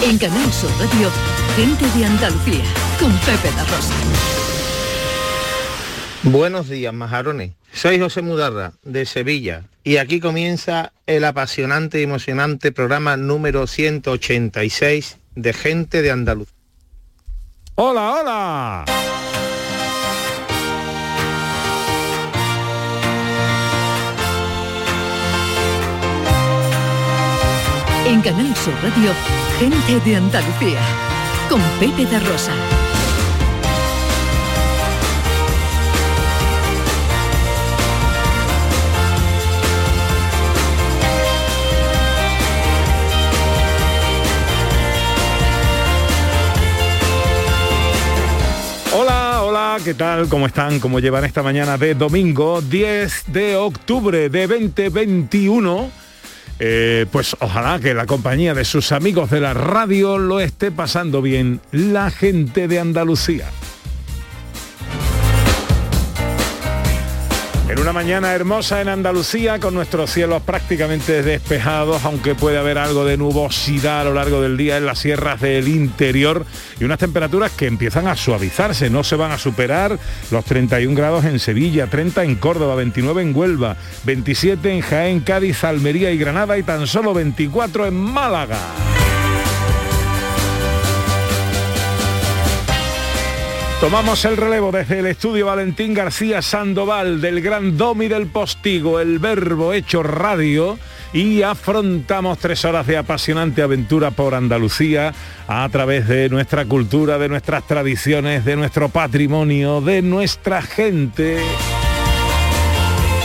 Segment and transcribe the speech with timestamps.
[0.00, 1.10] En Canal Sur Radio,
[1.56, 2.64] gente de Andalucía,
[3.00, 3.94] con Pepe da Rosa.
[6.22, 7.52] Buenos días, majarones.
[7.72, 15.18] Soy José Mudarra, de Sevilla, y aquí comienza el apasionante y emocionante programa número 186
[15.34, 16.54] de Gente de Andalucía.
[17.74, 18.84] ¡Hola, hola!
[28.06, 29.12] En Canal Sur Radio,
[29.58, 30.78] gente de Andalucía,
[31.50, 32.52] con Pepe da Rosa.
[48.96, 50.28] Hola, hola, ¿qué tal?
[50.28, 50.78] ¿Cómo están?
[50.78, 56.07] ¿Cómo llevan esta mañana de domingo 10 de octubre de 2021?
[56.60, 61.22] Eh, pues ojalá que la compañía de sus amigos de la radio lo esté pasando
[61.22, 63.48] bien la gente de Andalucía.
[67.68, 73.04] En una mañana hermosa en Andalucía con nuestros cielos prácticamente despejados, aunque puede haber algo
[73.04, 76.46] de nubosidad a lo largo del día en las sierras del interior
[76.80, 79.98] y unas temperaturas que empiezan a suavizarse, no se van a superar
[80.30, 85.62] los 31 grados en Sevilla, 30 en Córdoba, 29 en Huelva, 27 en Jaén, Cádiz,
[85.62, 88.60] Almería y Granada y tan solo 24 en Málaga.
[93.80, 99.20] Tomamos el relevo desde el estudio Valentín García Sandoval del Gran Domi del Postigo, el
[99.20, 100.76] verbo hecho radio,
[101.12, 105.14] y afrontamos tres horas de apasionante aventura por Andalucía
[105.46, 111.38] a través de nuestra cultura, de nuestras tradiciones, de nuestro patrimonio, de nuestra gente.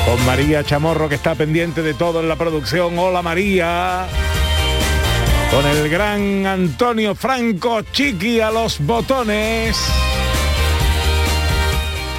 [0.05, 2.99] Con María Chamorro que está pendiente de todo en la producción.
[2.99, 4.05] Hola María.
[5.49, 10.02] Con el gran Antonio Franco Chiqui a los botones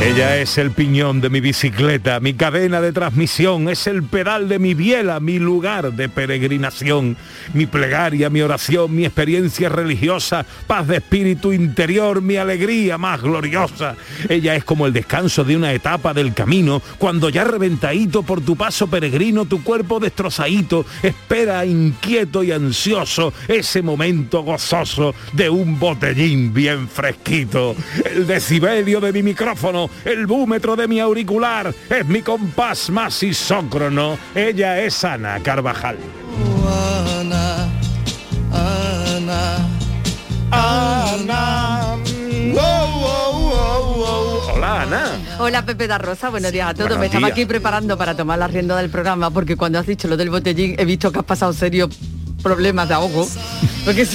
[0.00, 4.58] Ella es el piñón de mi bicicleta, mi cadena de transmisión, es el pedal de
[4.58, 7.16] mi biela, mi lugar de peregrinación,
[7.54, 13.96] mi plegaria, mi oración, mi experiencia religiosa, paz de espíritu interior, mi alegría más gloriosa.
[14.28, 18.56] Ella es como el descanso de una etapa del camino, cuando ya reventadito por tu
[18.56, 26.52] paso peregrino, tu cuerpo destrozadito, espera inquieto y ansioso ese momento gozoso de un botellín
[26.52, 27.74] bien fresquito.
[28.04, 34.18] El decibelio de mi micrófono, el búmetro de mi auricular, es mi compás más isócrono.
[34.34, 35.96] Ella es Ana Carvajal.
[37.20, 37.68] Ana,
[38.52, 39.56] Ana,
[40.50, 41.96] Ana.
[44.52, 45.02] Hola Ana.
[45.38, 46.88] Hola Pepe da Rosa, buenos días a todos.
[46.88, 47.32] Buenos Me estaba días.
[47.32, 50.76] aquí preparando para tomar la rienda del programa porque cuando has dicho lo del botellín
[50.78, 51.90] he visto que has pasado serios
[52.42, 53.26] problemas de ahogo.
[53.84, 54.06] Porque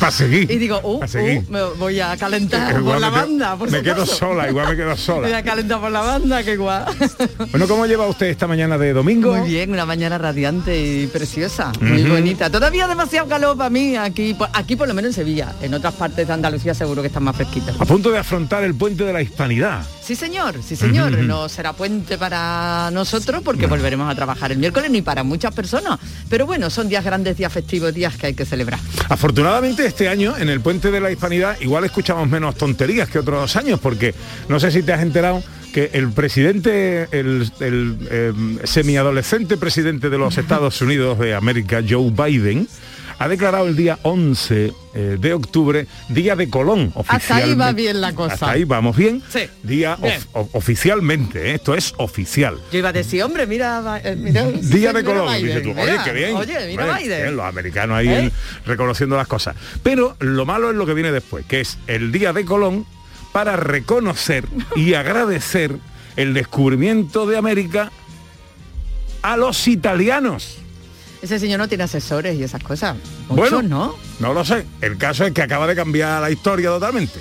[0.00, 0.50] Para seguir.
[0.50, 1.44] y digo, uh, seguir.
[1.48, 3.56] uh, me voy a calentar Igual por la quedo- banda.
[3.56, 5.38] por me quedo sola, igual me quedo Me voy sola.
[5.38, 6.82] a calentar por la banda, qué guay.
[7.50, 9.34] Bueno, ¿cómo lleva usted esta mañana de domingo?
[9.34, 12.50] Muy bien, una mañana radiante y preciosa, muy bonita.
[12.50, 15.54] Todavía demasiado calor para mí, aquí, aquí por lo menos en Sevilla.
[15.62, 17.80] En otras partes de Andalucía seguro que están más fresquitos.
[17.80, 19.84] A punto de afrontar el puente de la hispanidad.
[20.02, 21.12] Sí, señor, sí, señor.
[21.18, 25.98] No será puente para nosotros porque volveremos a trabajar el miércoles ni para muchas personas.
[26.28, 28.78] Pero bueno, son días grandes, días festivos, días que hay que celebrar.
[29.08, 33.54] Afortunadamente este año en el puente de la hispanidad igual escuchamos menos tonterías que otros
[33.56, 34.14] años porque
[34.48, 35.42] no sé si te has enterado
[35.72, 38.32] que el presidente, el, el, eh,
[38.64, 42.66] semiadolescente presidente de los Estados Unidos de América, Joe Biden,
[43.18, 48.00] ha declarado el día 11 eh, de octubre Día de Colón Hasta ahí va bien
[48.00, 48.34] la cosa.
[48.34, 49.22] Hasta ahí vamos bien.
[49.30, 49.40] Sí.
[49.62, 50.14] Día Bien.
[50.32, 51.54] of- o- oficialmente, ¿eh?
[51.54, 52.56] esto es oficial.
[52.72, 55.26] Yo iba a decir, hombre, mira, eh, mira Día de mira Colón.
[55.34, 56.36] Biden, Dices tú, oye, qué bien.
[56.36, 57.22] Oye, mira Biden.
[57.22, 58.18] bien, los americanos ahí ¿Eh?
[58.18, 58.32] en-
[58.66, 59.56] reconociendo las cosas.
[59.82, 62.86] Pero lo malo es lo que viene después, que es el Día de Colón
[63.32, 64.44] para reconocer
[64.76, 65.76] y agradecer
[66.16, 67.90] el descubrimiento de América
[69.22, 70.58] a los italianos.
[71.26, 72.96] Ese señor no tiene asesores y esas cosas.
[73.26, 73.96] Bueno, Muchos, ¿no?
[74.20, 74.64] No lo sé.
[74.80, 77.18] El caso es que acaba de cambiar la historia totalmente.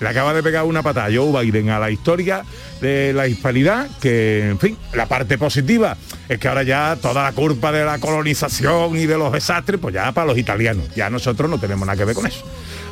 [0.00, 2.42] Le acaba de pegar una patada Joe Biden a la historia
[2.80, 5.96] de la hispanidad, que, en fin, la parte positiva
[6.28, 9.94] es que ahora ya toda la culpa de la colonización y de los desastres, pues
[9.94, 10.92] ya para los italianos.
[10.96, 12.44] Ya nosotros no tenemos nada que ver con eso.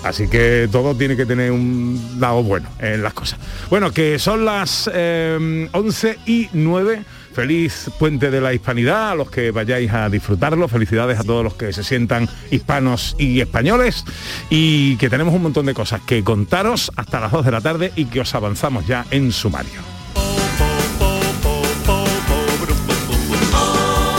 [0.05, 3.41] Así que todo tiene que tener un lado bueno en las cosas.
[3.69, 7.05] Bueno, que son las eh, 11 y 9.
[7.34, 10.69] Feliz puente de la hispanidad a los que vayáis a disfrutarlo.
[10.69, 14.05] Felicidades a todos los que se sientan hispanos y españoles.
[14.50, 17.93] Y que tenemos un montón de cosas que contaros hasta las 2 de la tarde
[17.96, 19.91] y que os avanzamos ya en sumario.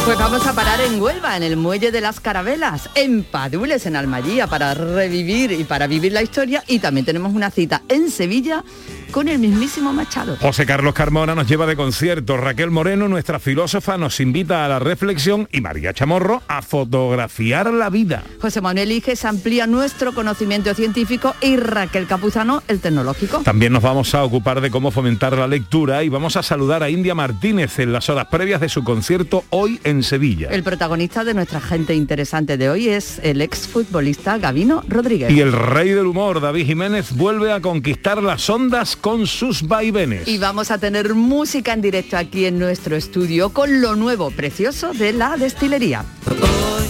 [0.05, 3.95] Pues vamos a parar en Huelva, en el Muelle de las Carabelas, en Padules, en
[3.95, 6.61] Almayía, para revivir y para vivir la historia.
[6.67, 8.65] Y también tenemos una cita en Sevilla
[9.13, 10.35] con el mismísimo Machado.
[10.41, 14.79] José Carlos Carmona nos lleva de concierto, Raquel Moreno, nuestra filósofa, nos invita a la
[14.79, 18.23] reflexión y María Chamorro a fotografiar la vida.
[18.41, 23.41] José Manuel Iges amplía nuestro conocimiento científico y Raquel Capuzano el tecnológico.
[23.43, 26.89] También nos vamos a ocupar de cómo fomentar la lectura y vamos a saludar a
[26.89, 30.49] India Martínez en las horas previas de su concierto hoy en Sevilla.
[30.49, 35.31] El protagonista de nuestra gente interesante de hoy es el exfutbolista Gavino Rodríguez.
[35.31, 40.27] Y el rey del humor, David Jiménez, vuelve a conquistar las ondas con sus vaivenes.
[40.27, 44.93] Y vamos a tener música en directo aquí en nuestro estudio con lo nuevo, precioso
[44.93, 46.05] de la destilería.
[46.25, 46.87] Hoy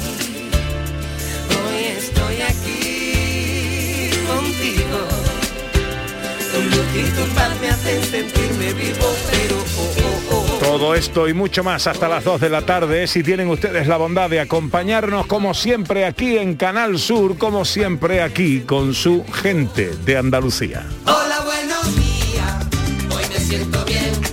[1.98, 5.08] estoy aquí contigo.
[6.54, 7.72] Tu luz y tu paz me
[8.06, 9.08] sentirme vivo,
[10.74, 13.06] Todo esto y mucho más hasta las 2 de la tarde.
[13.06, 18.24] Si tienen ustedes la bondad de acompañarnos como siempre aquí en Canal Sur, como siempre
[18.24, 20.84] aquí con su gente de Andalucía.
[21.06, 22.66] Hola, buenos días.
[23.16, 24.33] Hoy me siento bien.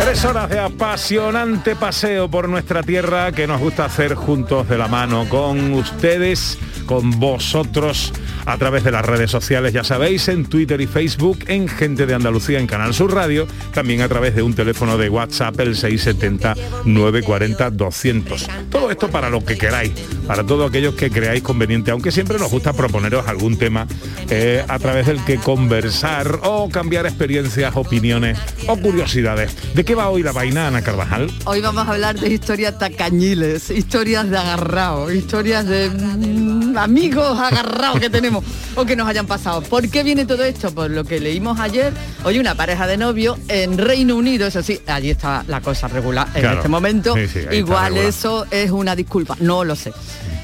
[0.00, 4.88] Tres horas de apasionante paseo por nuestra tierra que nos gusta hacer juntos de la
[4.88, 8.10] mano con ustedes, con vosotros
[8.46, 12.14] a través de las redes sociales, ya sabéis, en Twitter y Facebook, en Gente de
[12.14, 18.48] Andalucía, en Canal Sur Radio, también a través de un teléfono de WhatsApp, el 670-940-200.
[18.70, 19.92] Todo esto para lo que queráis,
[20.26, 23.86] para todos aquellos que creáis conveniente, aunque siempre nos gusta proponeros algún tema
[24.30, 29.54] eh, a través del que conversar o cambiar experiencias, opiniones o curiosidades.
[29.74, 31.28] ¿De qué va hoy la vaina, Ana Carvajal?
[31.46, 37.98] Hoy vamos a hablar de historias tacañiles, historias de agarrado, historias de mm, amigos agarrados
[37.98, 38.44] que tenemos
[38.76, 39.62] o que nos hayan pasado.
[39.62, 40.72] ¿Por qué viene todo esto?
[40.72, 41.92] Por lo que leímos ayer,
[42.22, 46.28] hoy una pareja de novio en Reino Unido, eso sí, allí está la cosa regular
[46.36, 46.58] en Claro.
[46.58, 47.16] este momento.
[47.16, 49.92] Sí, sí, Igual eso es una disculpa, no lo sé.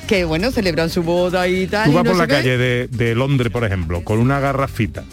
[0.08, 1.90] Que bueno, celebran su boda y tal.
[1.90, 5.04] Tú vas no por la calle de, de Londres, por ejemplo, con una garrafita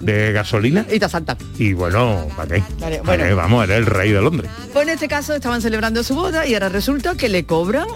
[0.00, 1.36] de gasolina Y asaltan.
[1.58, 2.62] y bueno, ¿para qué?
[2.80, 3.24] Vale, ¿Para bueno.
[3.24, 3.34] qué?
[3.34, 4.50] Vamos, eres el rey de Londres.
[4.72, 7.86] Pues en este caso estaban celebrando su boda y ahora resulta que le cobran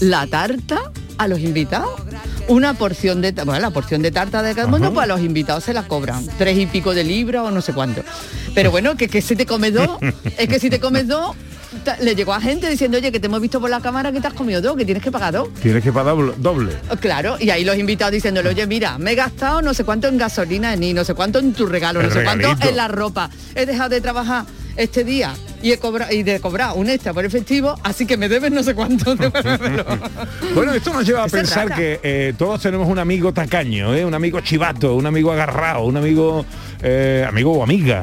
[0.00, 1.90] la tarta a los invitados.
[2.48, 5.64] Una porción de, bueno, la porción de tarta de cada uno, pues a los invitados
[5.64, 6.26] se la cobran.
[6.38, 8.02] Tres y pico de libras o no sé cuánto.
[8.54, 9.98] Pero bueno, que, que si te comes dos,
[10.38, 11.36] es que si te comes dos,
[12.00, 14.26] le llegó a gente diciendo, oye, que te hemos visto por la cámara que te
[14.26, 15.52] has comido dos, que tienes que pagar dos.
[15.54, 16.76] Tienes que pagar doble-.
[16.90, 20.08] Oh, Claro, y ahí los invitados diciéndole, oye, mira, me he gastado no sé cuánto
[20.08, 22.88] en gasolina, ni no sé cuánto en tu regalo, El no sé cuánto en la
[22.88, 23.30] ropa.
[23.54, 24.44] He dejado de trabajar
[24.76, 28.28] este día y he cobrado y de cobrar un extra por efectivo, así que me
[28.28, 29.14] debes no sé cuánto.
[29.14, 29.84] devuélvemelo".
[30.54, 34.04] Bueno, esto nos lleva a pensar que eh, todos tenemos un amigo tacaño, ¿eh?
[34.04, 36.44] un amigo chivato, un amigo agarrado, un amigo
[36.82, 38.02] eh, amigo o amiga,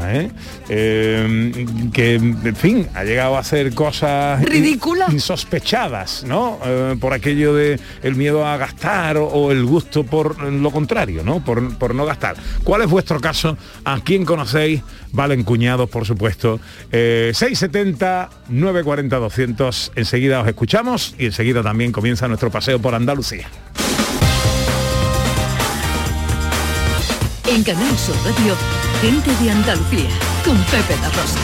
[0.67, 5.11] que en fin ha llegado a hacer cosas Ridículas.
[5.13, 6.59] insospechadas, ¿no?
[6.99, 11.43] Por aquello de el miedo a gastar o, o el gusto por lo contrario, ¿no?
[11.43, 12.35] Por, por no gastar.
[12.63, 13.57] ¿Cuál es vuestro caso?
[13.83, 14.81] ¿A quién conocéis?
[15.11, 16.59] Valen cuñados, por supuesto.
[16.91, 19.91] Eh, 670 940 200.
[19.95, 23.47] Enseguida os escuchamos y enseguida también comienza nuestro paseo por Andalucía.
[27.47, 28.55] En Canal Sur Radio,
[28.99, 30.09] gente de Andalucía,
[30.43, 31.39] con Pepe La Rosa.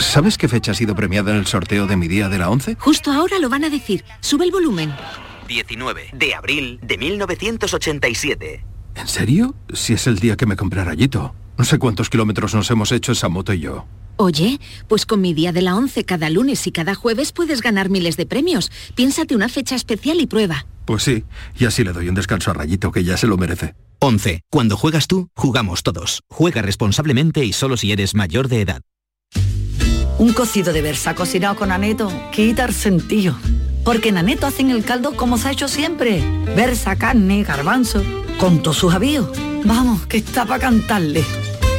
[0.00, 2.76] ¿Sabes qué fecha ha sido premiada en el sorteo de mi día de la 11?
[2.80, 4.04] Justo ahora lo van a decir.
[4.20, 4.92] Sube el volumen.
[5.46, 8.64] 19 de abril de 1987.
[8.96, 9.54] ¿En serio?
[9.72, 11.34] Si es el día que me compré rayito.
[11.58, 13.84] No sé cuántos kilómetros nos hemos hecho esa moto y yo.
[14.16, 17.90] Oye, pues con mi día de la 11 cada lunes y cada jueves puedes ganar
[17.90, 18.70] miles de premios.
[18.94, 20.66] Piénsate una fecha especial y prueba.
[20.84, 21.24] Pues sí,
[21.58, 23.74] y así le doy un descanso a Rayito que ya se lo merece.
[23.98, 24.42] 11.
[24.50, 26.22] Cuando juegas tú, jugamos todos.
[26.30, 28.82] Juega responsablemente y solo si eres mayor de edad.
[30.18, 33.36] Un cocido de versa cocinado con aneto quita el sentido.
[33.84, 36.22] Porque en aneto hacen el caldo como se ha hecho siempre.
[36.56, 38.02] Versa, carne, garbanzo,
[38.38, 39.28] con todos sus avíos.
[39.64, 41.24] Vamos, que está para cantarle.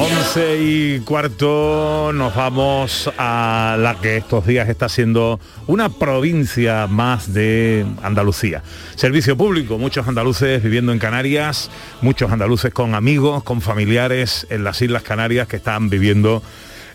[0.00, 7.34] Once y cuarto nos vamos a la que estos días está siendo una provincia más
[7.34, 8.62] de Andalucía.
[8.94, 14.80] Servicio público, muchos andaluces viviendo en Canarias, muchos andaluces con amigos, con familiares en las
[14.80, 16.42] Islas Canarias que están viviendo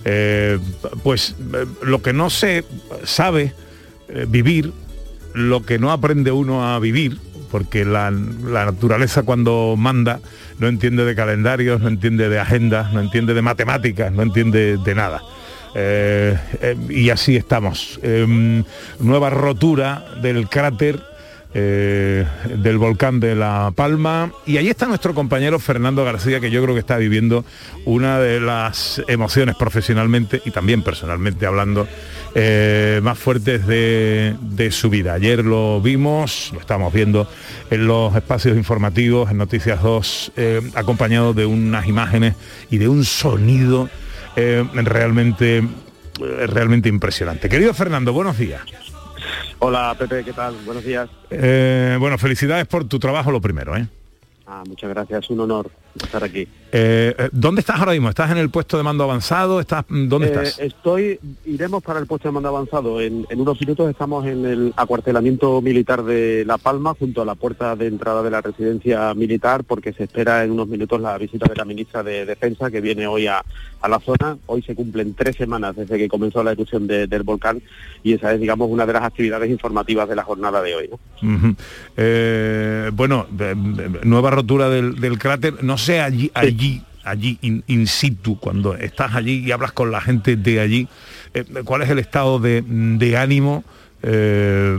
[0.04, 0.58] eh,
[1.04, 2.66] pues eh, lo que no se
[3.04, 3.54] sabe
[4.10, 4.74] eh, vivir,
[5.36, 10.20] lo que no aprende uno a vivir, porque la, la naturaleza cuando manda
[10.60, 14.96] no entiende de calendarios, no entiende de agendas, no entiende de matemáticas, no entiende de
[14.96, 15.22] nada.
[15.78, 18.00] Eh, eh, y así estamos.
[18.02, 18.64] Em,
[19.00, 21.02] nueva rotura del cráter
[21.58, 24.30] eh, del volcán de La Palma.
[24.46, 27.46] Y ahí está nuestro compañero Fernando García, que yo creo que está viviendo
[27.86, 31.88] una de las emociones profesionalmente y también personalmente hablando
[32.36, 35.14] eh, más fuertes de, de su vida.
[35.14, 37.26] Ayer lo vimos, lo estamos viendo
[37.72, 42.36] en los espacios informativos, en Noticias 2, eh, acompañado de unas imágenes
[42.70, 43.90] y de un sonido
[44.36, 45.64] realmente,
[46.20, 47.48] realmente impresionante.
[47.48, 48.62] Querido Fernando, buenos días.
[49.68, 50.54] Hola Pepe, ¿qué tal?
[50.64, 51.10] Buenos días.
[51.32, 53.88] Eh, bueno, felicidades por tu trabajo lo primero, ¿eh?
[54.46, 55.72] Ah, muchas gracias, un honor
[56.04, 56.48] estar aquí.
[56.78, 58.10] Eh, eh, ¿Dónde estás ahora mismo?
[58.10, 59.62] ¿Estás en el puesto de mando avanzado?
[59.62, 60.60] ¿Estás, ¿Dónde Eh, estás?
[60.60, 63.00] Estoy, iremos para el puesto de mando avanzado.
[63.00, 67.36] En, en unos minutos estamos en el acuartelamiento militar de La Palma, junto a la
[67.36, 71.48] puerta de entrada de la residencia militar, porque se espera en unos minutos la visita
[71.48, 73.42] de la ministra de Defensa, que viene hoy a,
[73.82, 74.38] a la zona.
[74.48, 77.62] Hoy se cumplen tres semanas desde que comenzó la erupción de- del volcán
[78.04, 80.90] y esa es, digamos, una de las actividades informativas de la jornada de hoy.
[80.90, 81.36] ¿no?
[81.36, 81.56] Ujú.
[81.96, 83.28] Eh, bueno,
[84.04, 85.64] nueva rotura del, del cráter.
[85.64, 90.01] No sé allí, allí, allí in, in situ, cuando estás allí y hablas con la
[90.01, 90.88] gente de allí,
[91.34, 93.63] eh, ¿cuál es el estado de, de ánimo?
[94.08, 94.77] eh,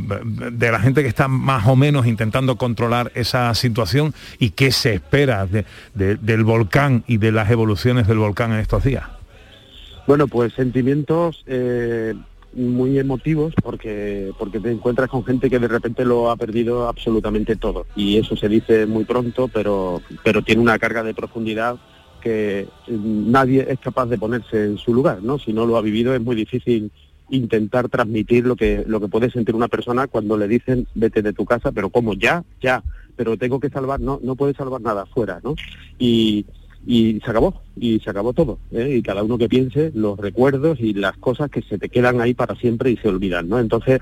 [0.52, 4.94] de la gente que está más o menos intentando controlar esa situación y qué se
[4.94, 9.02] espera de- de- del volcán y de las evoluciones del volcán en estos días.
[10.06, 12.14] Bueno, pues sentimientos eh,
[12.56, 17.56] muy emotivos porque porque te encuentras con gente que de repente lo ha perdido absolutamente
[17.56, 21.76] todo y eso se dice muy pronto, pero pero tiene una carga de profundidad
[22.22, 25.38] que mm, nadie es capaz de ponerse en su lugar, ¿no?
[25.38, 26.90] Si no lo ha vivido es muy difícil
[27.28, 31.32] intentar transmitir lo que lo que puede sentir una persona cuando le dicen vete de
[31.32, 32.82] tu casa, pero como ya, ya,
[33.16, 35.54] pero tengo que salvar, no, no puedes salvar nada fuera, ¿no?
[35.98, 36.46] Y,
[36.87, 38.97] y se acabó, y se acabó todo, ¿eh?
[38.99, 42.33] y cada uno que piense los recuerdos y las cosas que se te quedan ahí
[42.33, 43.59] para siempre y se olvidan, ¿no?
[43.59, 44.00] Entonces,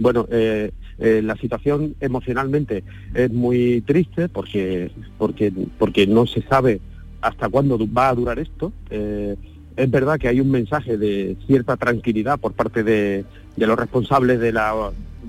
[0.00, 2.82] bueno, eh, eh, la situación emocionalmente
[3.14, 6.80] es muy triste porque, porque, porque no se sabe
[7.20, 8.72] hasta cuándo va a durar esto.
[8.90, 13.24] Es verdad que hay un mensaje de cierta tranquilidad por parte de,
[13.56, 14.52] de los responsables de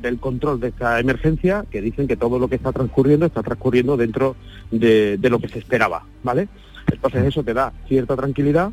[0.02, 3.98] del control de esta emergencia, que dicen que todo lo que está transcurriendo está transcurriendo
[3.98, 4.36] dentro
[4.70, 6.48] de, de lo que se esperaba, ¿vale?
[6.92, 8.72] Entonces eso te da cierta tranquilidad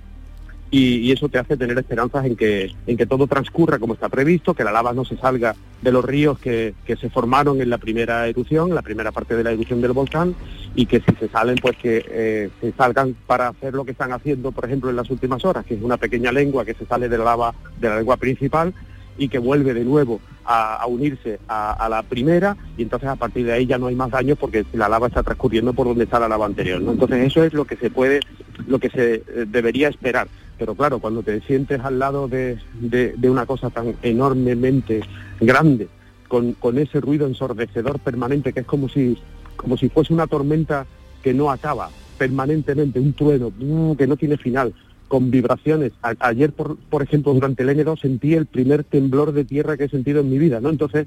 [0.71, 4.55] y, eso te hace tener esperanzas en que, en que todo transcurra como está previsto,
[4.55, 7.79] que la lava no se salga de los ríos que, que se formaron en la
[7.79, 10.35] primera erupción, la primera parte de la erupción del volcán,
[10.75, 14.13] y que si se salen, pues que eh, se salgan para hacer lo que están
[14.13, 17.09] haciendo, por ejemplo, en las últimas horas, que es una pequeña lengua que se sale
[17.09, 18.75] de la lava, de la lengua principal,
[19.19, 23.53] y que vuelve de nuevo a, unirse a, la primera y entonces a partir de
[23.53, 26.29] ahí ya no hay más daños porque la lava está transcurriendo por donde está la
[26.29, 26.83] lava anterior.
[26.83, 28.21] Entonces eso es lo que se puede,
[28.67, 30.29] lo que se eh, debería esperar.
[30.59, 35.01] Pero claro, cuando te sientes al lado de, de- de una cosa tan enormemente
[35.41, 35.89] grande,
[36.29, 39.17] con, con ese ruido ensordecedor permanente que es como si,
[39.57, 40.87] como si fuese una tormenta
[41.23, 43.51] que no acaba permanentemente, un trueno
[43.97, 44.73] que no tiene final,
[45.09, 45.93] con vibraciones.
[46.03, 49.85] A- ayer, por, por ejemplo, durante el N2 sentí el primer temblor de tierra que
[49.85, 50.71] he sentido en mi vida, ¿no?
[50.71, 51.07] Entonces,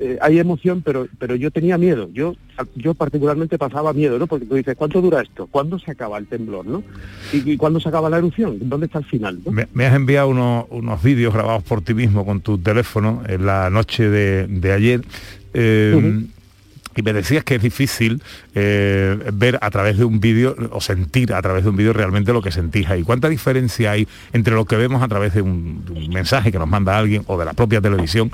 [0.00, 2.08] eh, hay emoción, pero, pero yo tenía miedo.
[2.12, 2.34] Yo,
[2.76, 4.26] yo particularmente pasaba miedo, ¿no?
[4.26, 5.46] Porque tú dices, ¿cuánto dura esto?
[5.50, 6.82] ¿Cuándo se acaba el temblor, no?
[7.32, 8.56] ¿Y, y cuándo se acaba la erupción?
[8.62, 9.40] ¿Dónde está el final?
[9.44, 9.52] no?
[9.52, 13.44] Me, me has enviado unos, unos vídeos grabados por ti mismo con tu teléfono en
[13.44, 15.02] la noche de, de ayer.
[15.52, 16.24] eh,
[16.94, 18.22] Y me decías que es difícil
[18.54, 22.32] eh, ver a través de un vídeo o sentir a través de un vídeo realmente
[22.32, 23.02] lo que sentís ahí.
[23.02, 26.58] ¿Cuánta diferencia hay entre lo que vemos a través de un, de un mensaje que
[26.58, 28.30] nos manda alguien o de la propia televisión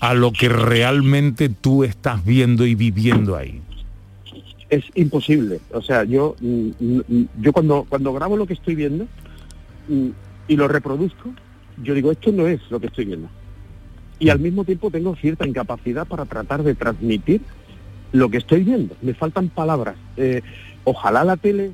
[0.00, 3.62] a lo que realmente tú estás viendo y viviendo ahí?
[4.70, 5.60] es imposible.
[5.72, 9.06] O sea, yo, mm, mm, yo cuando, cuando grabo lo que estoy viendo
[9.88, 10.08] mm,
[10.48, 11.32] y lo reproduzco,
[11.82, 13.28] yo digo, esto no es lo que estoy viendo.
[14.18, 17.42] Y al mismo tiempo tengo cierta incapacidad para tratar de transmitir
[18.12, 19.96] lo que estoy viendo, me faltan palabras.
[20.16, 20.42] Eh,
[20.84, 21.72] ojalá la tele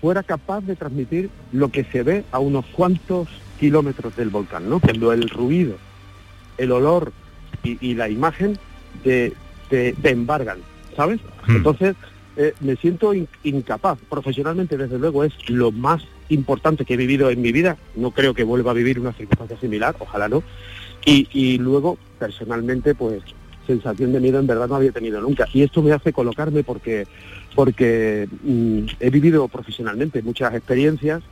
[0.00, 4.80] fuera capaz de transmitir lo que se ve a unos cuantos kilómetros del volcán, ¿no?
[4.80, 5.76] Cuando el ruido,
[6.58, 7.12] el olor
[7.62, 8.58] y, la imagen
[9.02, 9.32] te,
[9.70, 10.58] te, embargan,
[10.94, 11.20] ¿sabes?
[11.46, 11.56] Hmm.
[11.56, 11.96] Entonces,
[12.36, 13.98] eh, me siento in- incapaz.
[14.10, 17.78] Profesionalmente, desde luego, es lo más importante que he vivido en mi vida.
[17.96, 20.42] No creo que vuelva a vivir una circunstancia similar, ojalá no.
[21.06, 23.22] Y, y luego, personalmente, pues
[23.66, 25.46] sensación de miedo en verdad no había tenido nunca.
[25.52, 27.06] Y esto me hace colocarme porque,
[27.54, 31.22] porque mm, he vivido profesionalmente muchas experiencias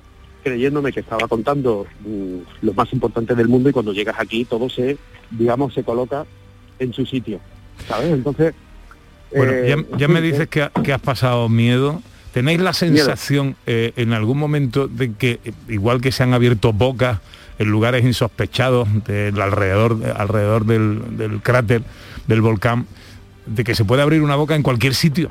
[0.42, 4.68] creyéndome que estaba contando mm, lo más importante del mundo y cuando llegas aquí todo
[4.68, 4.96] se,
[5.30, 6.24] digamos, se coloca
[6.78, 7.40] en su sitio.
[7.88, 8.12] ¿Sabes?
[8.12, 8.54] Entonces...
[9.34, 12.02] Bueno, eh, ya, ya me dices que, ha- que has pasado miedo.
[12.32, 16.72] ¿Tenéis la sensación eh, en algún momento de que, eh, igual que se han abierto
[16.72, 17.18] bocas
[17.58, 21.82] en lugares insospechados del alrededor, alrededor del, del cráter
[22.26, 22.86] del volcán,
[23.46, 25.30] de que se puede abrir una boca en cualquier sitio?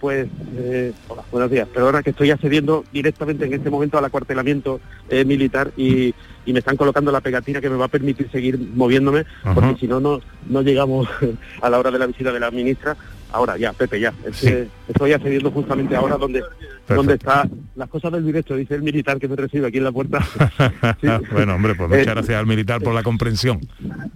[0.00, 1.66] Pues, eh, hola, buenos días.
[1.68, 6.58] Perdona que estoy accediendo directamente en este momento al acuartelamiento eh, militar y, y me
[6.58, 9.54] están colocando la pegatina que me va a permitir seguir moviéndome, Ajá.
[9.54, 11.08] porque si no no llegamos
[11.62, 12.94] a la hora de la visita de la ministra.
[13.32, 14.12] Ahora ya, Pepe, ya.
[14.24, 16.42] Es que estoy accediendo justamente ahora donde,
[16.88, 19.92] donde está las cosas del directo, dice el militar que me recibe aquí en la
[19.92, 20.24] puerta.
[21.32, 23.60] bueno, hombre, pues muchas Eh, gracias al militar por la comprensión.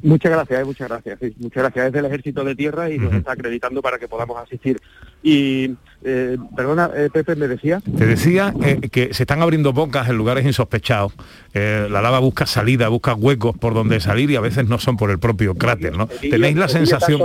[0.02, 1.18] Muchas gracias, eh, muchas gracias.
[1.20, 1.86] sí, muchas gracias.
[1.86, 4.80] Es del Ejército de Tierra y nos está acreditando para que podamos asistir.
[5.22, 7.80] Y, eh, perdona, eh, Pepe, me decía.
[7.80, 11.12] Te decía eh, que se están abriendo bocas en lugares insospechados.
[11.52, 15.10] La lava busca salida, busca huecos por donde salir y a veces no son por
[15.10, 16.06] el propio cráter, ¿no?
[16.06, 17.20] ¿Tenéis la sensación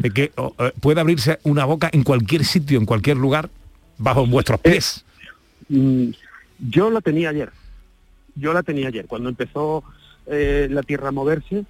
[0.00, 3.48] de que oh, puede abrirse una boca en cualquier sitio, en cualquier lugar,
[3.98, 5.04] bajo vuestros pies?
[5.68, 6.10] Mm,
[6.70, 7.50] yo la tenía ayer.
[8.34, 9.06] Yo la tenía ayer.
[9.06, 9.82] Cuando empezó
[10.26, 11.64] la Tierra a moverse,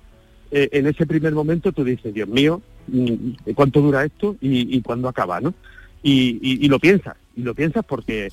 [0.51, 5.09] en ese primer momento tú dices, Dios mío, mm, ¿cuánto dura esto y, y cuándo
[5.09, 5.55] acaba, no?
[6.03, 8.29] Y, y- y lo piensas, y lo piensas porque...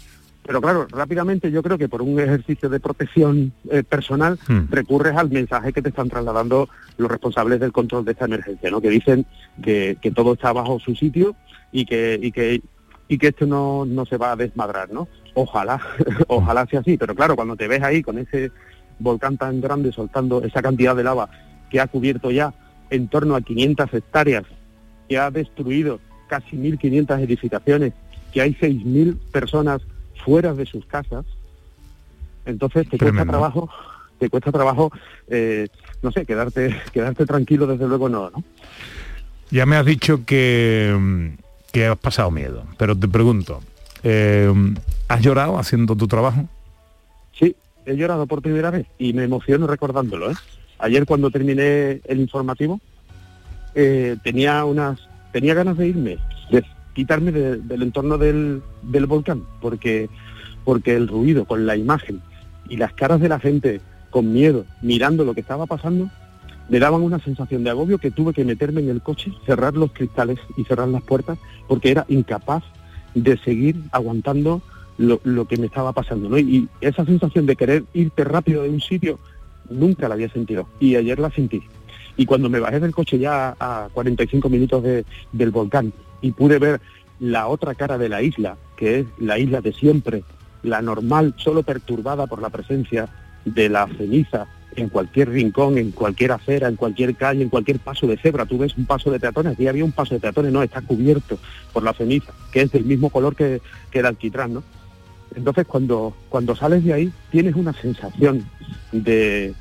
[0.45, 4.61] Pero claro, rápidamente yo creo que por un ejercicio de protección eh, personal Hmm.
[4.71, 8.81] recurres al mensaje que te están trasladando los responsables del control de esta emergencia, ¿no?
[8.81, 9.27] Que dicen
[9.61, 11.35] que, que todo está bajo su sitio
[11.71, 12.61] y que, y que,
[13.07, 15.07] y que esto no, no se va a desmadrar, ¿no?
[15.35, 15.79] Ojalá,
[16.27, 18.51] ojalá sea así, pero claro, cuando te ves ahí con ese
[18.97, 21.29] volcán tan grande soltando esa cantidad de lava
[21.69, 22.51] que ha cubierto ya
[22.89, 24.45] en torno a 500 hectáreas,
[25.07, 27.93] que ha destruido casi 1.500 edificaciones,
[28.31, 29.81] que hay 6.000 personas
[30.23, 31.25] fuera de sus casas,
[32.45, 33.69] entonces te cuesta trabajo,
[34.17, 34.91] te cuesta trabajo,
[35.27, 35.67] eh,
[36.01, 38.43] no sé, quedarte, quedarte tranquilo, desde luego no, ¿no?
[39.51, 41.33] Ya me has dicho que,
[41.71, 43.61] que has pasado miedo, pero te pregunto,
[44.03, 44.53] eh,
[45.07, 46.47] ¿has llorado haciendo tu trabajo?
[47.33, 50.31] Sí, he llorado por primera vez y me emociono recordándolo.
[50.31, 50.35] ¿eh?
[50.77, 52.79] Ayer cuando terminé el informativo
[53.75, 54.99] eh, tenía unas
[55.31, 56.17] tenía ganas de irme,
[56.51, 56.63] de
[56.93, 60.09] quitarme de- del entorno del, del volcán, porque
[60.65, 62.21] porque el ruido con la imagen
[62.69, 66.09] y las caras de la gente con miedo mirando lo que estaba pasando
[66.67, 69.91] me daban una sensación de agobio que tuve que meterme en el coche, cerrar los
[69.91, 72.63] cristales y cerrar las puertas porque era incapaz
[73.15, 74.61] de seguir aguantando
[74.99, 76.37] lo, lo que me estaba pasando.
[76.37, 79.17] Y esa sensación de querer irte rápido de un sitio
[79.69, 81.63] nunca la había sentido y ayer la sentí.
[82.19, 86.59] Y cuando me bajé del coche ya a 45 minutos de- del volcán y pude
[86.59, 86.81] ver
[87.21, 90.23] la otra cara de la isla, que es la isla de siempre,
[90.61, 93.07] la normal, solo perturbada por la presencia
[93.45, 98.05] de la ceniza en cualquier rincón, en cualquier acera, en cualquier calle, en cualquier paso
[98.05, 98.45] de cebra.
[98.45, 101.39] Tú ves un paso de peatones, aquí había un paso de peatones, no, está cubierto
[101.71, 104.63] por la ceniza, que es del mismo color que, que el alquitrán, ¿no?
[105.35, 108.43] Entonces cuando, cuando sales de ahí tienes una sensación
[108.91, 109.53] de,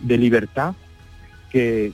[0.00, 0.74] de libertad
[1.50, 1.92] que,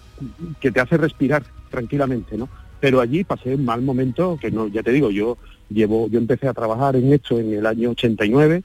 [0.61, 2.49] que te hace respirar tranquilamente, ¿no?
[2.81, 5.37] Pero allí pasé un mal momento que no, ya te digo, yo
[5.69, 8.63] llevo, yo empecé a trabajar en esto en el año 89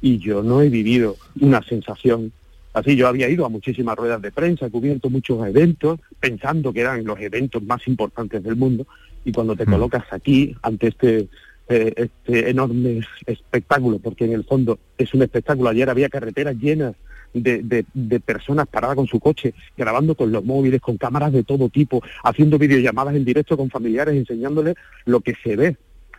[0.00, 2.32] y yo no he vivido una sensación
[2.72, 2.96] así.
[2.96, 7.04] Yo había ido a muchísimas ruedas de prensa, he cubierto muchos eventos, pensando que eran
[7.04, 8.86] los eventos más importantes del mundo,
[9.24, 11.28] y cuando te colocas aquí ante este
[11.72, 15.68] eh, este enorme espectáculo, porque en el fondo es un espectáculo.
[15.68, 16.96] Ayer había carreteras llenas
[17.32, 21.68] de, de- personas paradas con su coche, grabando con los móviles, con cámaras de todo
[21.68, 25.76] tipo, haciendo videollamadas en directo con familiares, enseñándoles lo que se ve.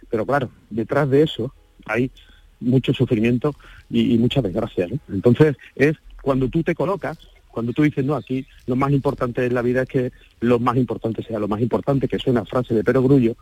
[0.10, 1.54] Pero claro, detrás de eso
[1.86, 2.12] hay
[2.60, 3.56] mucho sufrimiento
[3.90, 4.88] y, y mucha desgracia.
[5.10, 7.18] Entonces es cuando tú te colocas,
[7.50, 10.78] cuando tú dices, no, aquí lo más importante en la vida es que lo más
[10.78, 13.36] importante sea lo más importante, que es una frase de Pero Grullo,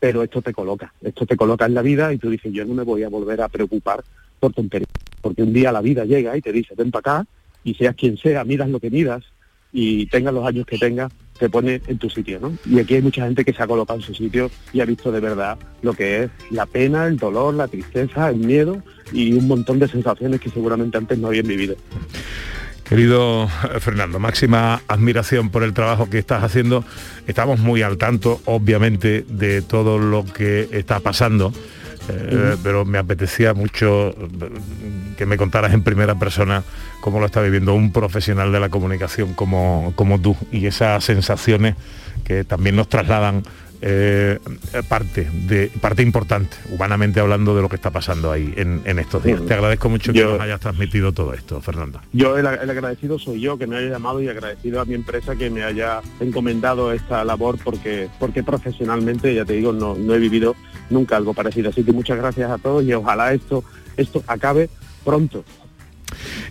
[0.00, 2.74] pero esto te coloca, esto te coloca en la vida y tú dices, yo no
[2.74, 4.02] me voy a volver a preocupar
[4.40, 4.88] por tonterías,
[5.20, 7.26] porque un día la vida llega y te dice, ven para acá,
[7.64, 9.24] y seas quien sea, miras lo que miras
[9.72, 12.52] y tengas los años que tengas, te pone en tu sitio, ¿no?
[12.66, 15.12] Y aquí hay mucha gente que se ha colocado en su sitio y ha visto
[15.12, 19.46] de verdad lo que es la pena, el dolor, la tristeza, el miedo y un
[19.46, 21.76] montón de sensaciones que seguramente antes no habían vivido.
[22.88, 23.48] Querido
[23.80, 26.84] Fernando, máxima admiración por el trabajo que estás haciendo.
[27.26, 31.52] Estamos muy al tanto, obviamente, de todo lo que está pasando.
[32.08, 34.14] Eh, pero me apetecía mucho eh,
[35.16, 36.62] que me contaras en primera persona
[37.00, 41.74] cómo lo está viviendo un profesional de la comunicación como, como tú y esas sensaciones
[42.24, 43.42] que también nos trasladan
[43.80, 44.38] eh,
[44.88, 49.44] parte de parte importante humanamente hablando de lo que está pasando ahí en, estos días.
[49.46, 53.56] Te agradezco mucho que nos hayas transmitido todo esto Fernando yo el, agradecido soy yo
[53.56, 57.58] que me haya llamado y agradecido a mi empresa que me haya encomendado esta labor
[57.62, 60.56] porque porque profesionalmente ya te digo no, no he vivido
[60.90, 61.70] nunca algo parecido.
[61.70, 63.64] Así que muchas gracias a todos y ojalá esto
[63.96, 64.68] esto acabe
[65.04, 65.44] pronto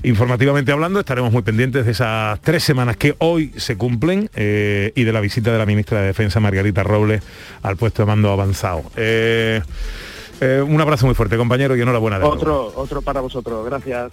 [0.03, 5.03] Informativamente hablando, estaremos muy pendientes de esas tres semanas que hoy se cumplen eh, y
[5.03, 7.23] de la visita de la ministra de Defensa, Margarita Robles,
[7.63, 8.83] al puesto de mando avanzado.
[8.95, 9.61] Eh,
[10.39, 12.19] eh, un abrazo muy fuerte, compañero, y enhorabuena.
[12.19, 13.65] De otro, otro para vosotros.
[13.65, 14.11] Gracias.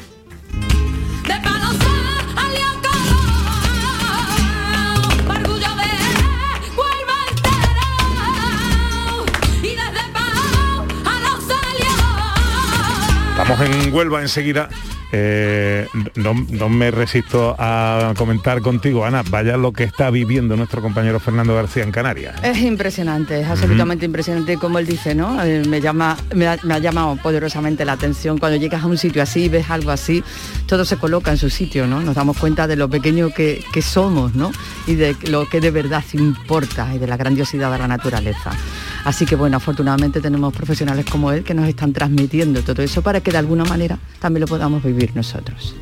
[13.37, 14.71] Estamos en Huelva enseguida
[15.17, 21.21] eh, no, me resisto a comentar contigo, Ana, vaya lo que está viviendo nuestro compañero
[21.21, 22.35] Fernando García en Canarias.
[22.43, 25.41] Es impresionante, es absolutamente impresionante, como él dice, ¿no?
[25.45, 28.39] Eh, me, llama, me ha, llamado poderosamente la atención.
[28.39, 30.25] Cuando llegas a un sitio así, ves algo así,
[30.67, 32.01] todo se coloca en su sitio, ¿no?
[32.01, 34.51] Nos damos cuenta de lo pequeño que, que somos, ¿no?
[34.89, 38.51] Y de lo que de verdad importa y de la grandiosidad de la naturaleza.
[39.05, 43.21] Así que bueno, afortunadamente tenemos profesionales como él que nos están transmitiendo todo eso para
[43.21, 45.77] que de alguna manera también lo podamos vivir nosotros.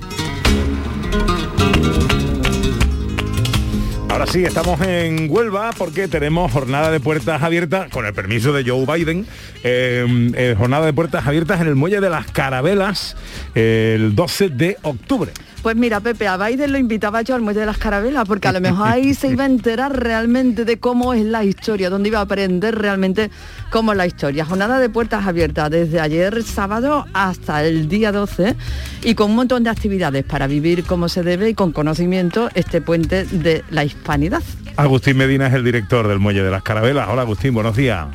[4.12, 8.68] Ahora sí, estamos en Huelva porque tenemos jornada de puertas abiertas, con el permiso de
[8.68, 9.26] Joe Biden,
[9.64, 13.16] eh, eh, jornada de puertas abiertas en el Muelle de las Carabelas
[13.54, 15.32] el 12 de octubre.
[15.62, 18.52] Pues mira, Pepe, a Biden lo invitaba yo al Muelle de las Carabelas, porque a
[18.52, 22.18] lo mejor ahí se iba a enterar realmente de cómo es la historia, donde iba
[22.18, 23.30] a aprender realmente
[23.70, 24.44] cómo es la historia.
[24.44, 28.56] Jornada de puertas abiertas desde ayer sábado hasta el día 12
[29.04, 32.80] y con un montón de actividades para vivir como se debe y con conocimiento este
[32.80, 34.42] puente de la hispanidad.
[34.76, 37.08] Agustín Medina es el director del Muelle de las Carabelas.
[37.08, 38.08] Hola Agustín, buenos días.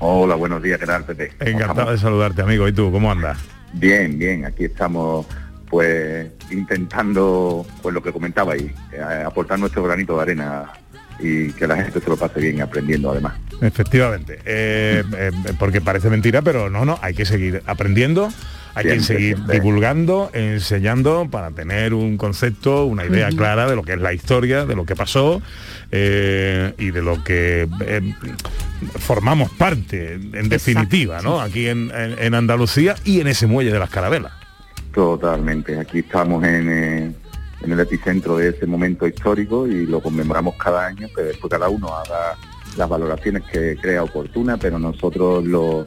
[0.00, 1.30] Hola, buenos días, ¿qué tal, Pepe?
[1.38, 2.66] Encantado de saludarte, amigo.
[2.66, 3.38] ¿Y tú, cómo andas?
[3.72, 5.26] Bien, bien, aquí estamos
[5.68, 10.72] pues intentando, pues lo que comentaba ahí, eh, aportar nuestro granito de arena
[11.20, 13.34] y que la gente se lo pase bien aprendiendo además.
[13.60, 18.32] Efectivamente, eh, eh, porque parece mentira, pero no, no, hay que seguir aprendiendo,
[18.74, 23.94] hay que seguir divulgando, enseñando para tener un concepto, una idea clara de lo que
[23.94, 25.42] es la historia, de lo que pasó
[25.90, 27.68] y de lo que
[29.00, 31.40] formamos parte, en definitiva, ¿no?
[31.40, 34.47] Aquí en Andalucía y en ese muelle de las carabelas.
[34.92, 35.78] Totalmente.
[35.78, 37.12] Aquí estamos eh,
[37.60, 41.68] en, el epicentro de ese momento histórico y lo conmemoramos cada año, que después cada
[41.68, 42.36] uno haga
[42.76, 45.84] las valoraciones que crea oportuna, pero nosotros lo,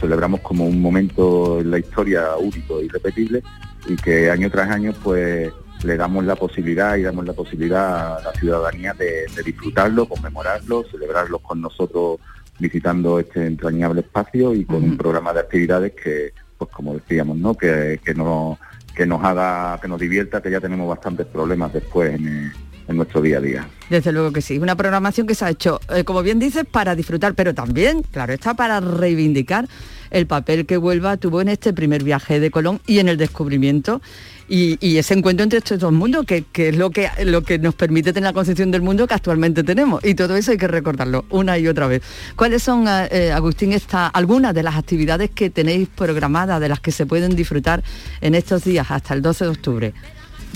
[0.00, 3.42] celebramos como un momento en la historia único y repetible
[3.86, 5.52] y que año tras año pues
[5.84, 11.38] le damos la posibilidad y damos la posibilidad a la ciudadanía de, disfrutarlo, conmemorarlo, celebrarlo
[11.38, 12.18] con nosotros
[12.58, 16.32] visitando este entrañable espacio y con un programa de actividades que
[16.64, 17.54] pues como decíamos, ¿no?
[17.54, 18.58] Que, que, no,
[18.94, 22.52] que nos haga, que nos divierta, que ya tenemos bastantes problemas después en,
[22.88, 23.68] nuestro día a día.
[23.88, 26.94] Desde luego que sí, una programación que se ha hecho, eh, como bien dices, para
[26.94, 29.66] disfrutar, pero también, claro, está para reivindicar
[30.10, 34.02] el papel que Huelva tuvo en este primer viaje de Colón y en el descubrimiento
[34.48, 38.12] y, ese encuentro entre estos dos mundos, que, es lo que, lo que nos permite
[38.12, 40.04] tener la concepción del mundo que actualmente tenemos.
[40.04, 42.02] Y todo eso hay que recordarlo una y otra vez.
[42.36, 46.80] ¿Cuáles son, eh, eh, Agustín, esta, algunas de las actividades que tenéis programadas, de las
[46.80, 47.82] que se pueden disfrutar
[48.20, 49.94] en estos días hasta el 12 de octubre?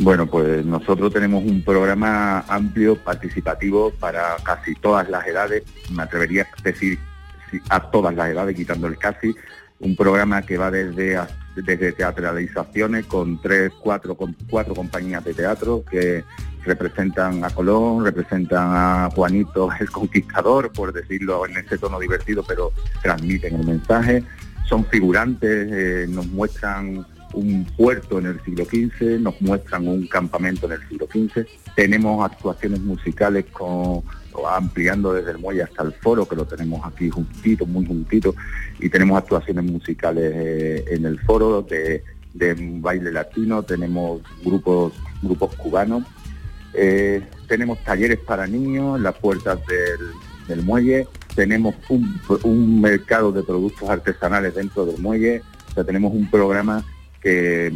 [0.00, 6.42] Bueno, pues nosotros tenemos un programa amplio, participativo para casi todas las edades, me atrevería
[6.42, 6.98] a decir
[7.68, 9.34] a todas las edades, quitando el casi,
[9.80, 11.18] un programa que va desde,
[11.64, 14.16] desde teatralizaciones con tres, cuatro,
[14.48, 16.24] cuatro compañías de teatro que
[16.64, 22.72] representan a Colón, representan a Juanito el Conquistador, por decirlo en ese tono divertido, pero
[23.02, 24.24] transmiten el mensaje.
[24.68, 30.66] Son figurantes, eh, nos muestran un puerto en el siglo XV, nos muestran un campamento
[30.66, 31.46] en el siglo XV.
[31.74, 34.02] Tenemos actuaciones musicales con
[34.46, 38.34] ampliando desde el muelle hasta el foro, que lo tenemos aquí juntito, muy juntito,
[38.78, 42.02] y tenemos actuaciones musicales eh, en el foro de,
[42.80, 46.04] baile latino, tenemos grupos, grupos cubanos
[46.74, 53.42] Eh, tenemos talleres para niños en las puertas del, muelle, tenemos un, un mercado de
[53.42, 56.84] productos artesanales dentro del muelle, o sea, tenemos un programa
[57.22, 57.72] que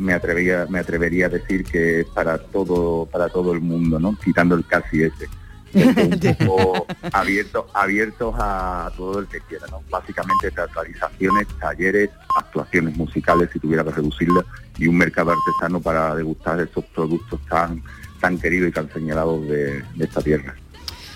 [0.00, 4.16] me atrevería, me atrevería a decir que es para todo, para todo el mundo, ¿no?
[4.16, 5.28] Quitando el casi ese.
[5.72, 9.82] Un poco abiertos abiertos a todo el que quiera, ¿no?
[9.90, 14.44] Básicamente teatralizaciones, talleres, actuaciones musicales, si tuviera que reducirlo,
[14.78, 17.82] y un mercado artesano para degustar esos productos tan,
[18.20, 20.54] tan queridos y tan señalados de, de esta tierra.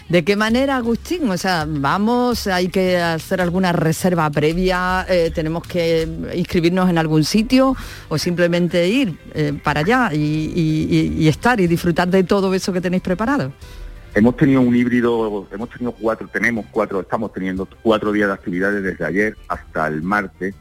[0.06, 1.30] ¿De qué manera, Agustín?
[1.30, 7.24] O sea, vamos, hay que hacer alguna reserva previa, eh, tenemos que inscribirnos en algún
[7.24, 7.74] sitio
[8.10, 10.18] o simplemente ir eh, para allá y,
[10.54, 13.52] y- y estar y disfrutar de todo eso que tenéis preparado.
[14.16, 18.80] Hemos tenido un híbrido, hemos tenido cuatro, tenemos cuatro, estamos teniendo cuatro días de actividades
[18.80, 20.54] desde ayer hasta el martes.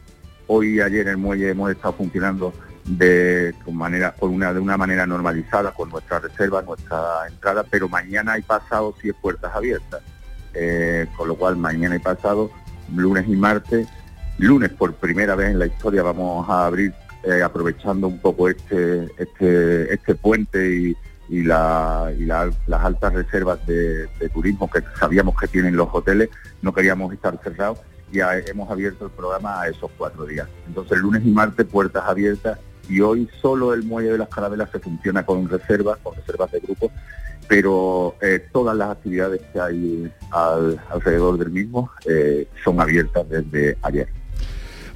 [0.48, 2.52] Hoy y ayer en el muelle hemos estado funcionando
[2.86, 8.40] de manera, con una, de una manera normalizada con nuestra reserva, nuestra entrada, pero mañana
[8.40, 10.02] y pasado sí es puertas abiertas.
[10.56, 12.50] Eh, con lo cual mañana y pasado,
[12.96, 13.88] lunes y martes,
[14.40, 16.92] lunes por primera vez en la historia vamos a abrir
[17.24, 20.98] eh, aprovechando un poco este, este, este puente y,
[21.30, 22.12] y la-
[22.68, 26.30] las altas reservas de, turismo que sabíamos que tienen los hoteles,
[26.62, 27.80] no queríamos estar cerrados
[28.12, 30.48] y hemos abierto el programa a esos cuatro días.
[30.68, 32.60] Entonces lunes y martes puertas abiertas
[32.90, 36.60] y hoy solo el muelle de las carabelas se funciona con reservas, con reservas de
[36.60, 36.92] grupo,
[37.48, 43.78] pero eh, todas las actividades que hay al- alrededor del mismo eh, son abiertas desde
[43.82, 44.08] ayer.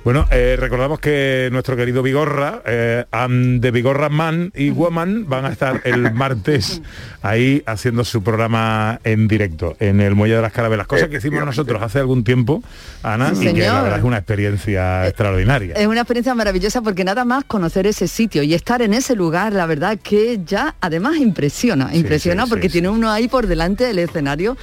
[0.03, 5.45] Bueno, eh, recordamos que nuestro querido Vigorra, eh, and de Vigorra Man y Woman van
[5.45, 6.81] a estar el martes
[7.21, 11.43] ahí haciendo su programa en directo en el Muelle de las Carabelas, cosa que hicimos
[11.45, 12.63] nosotros hace algún tiempo,
[13.03, 15.73] Ana, Sí, y que la verdad es una experiencia extraordinaria.
[15.75, 19.51] Es una experiencia maravillosa porque nada más conocer ese sitio y estar en ese lugar,
[19.51, 23.83] la verdad que ya además impresiona, impresiona sí, porque sí, tiene uno ahí por delante
[23.83, 24.57] del escenario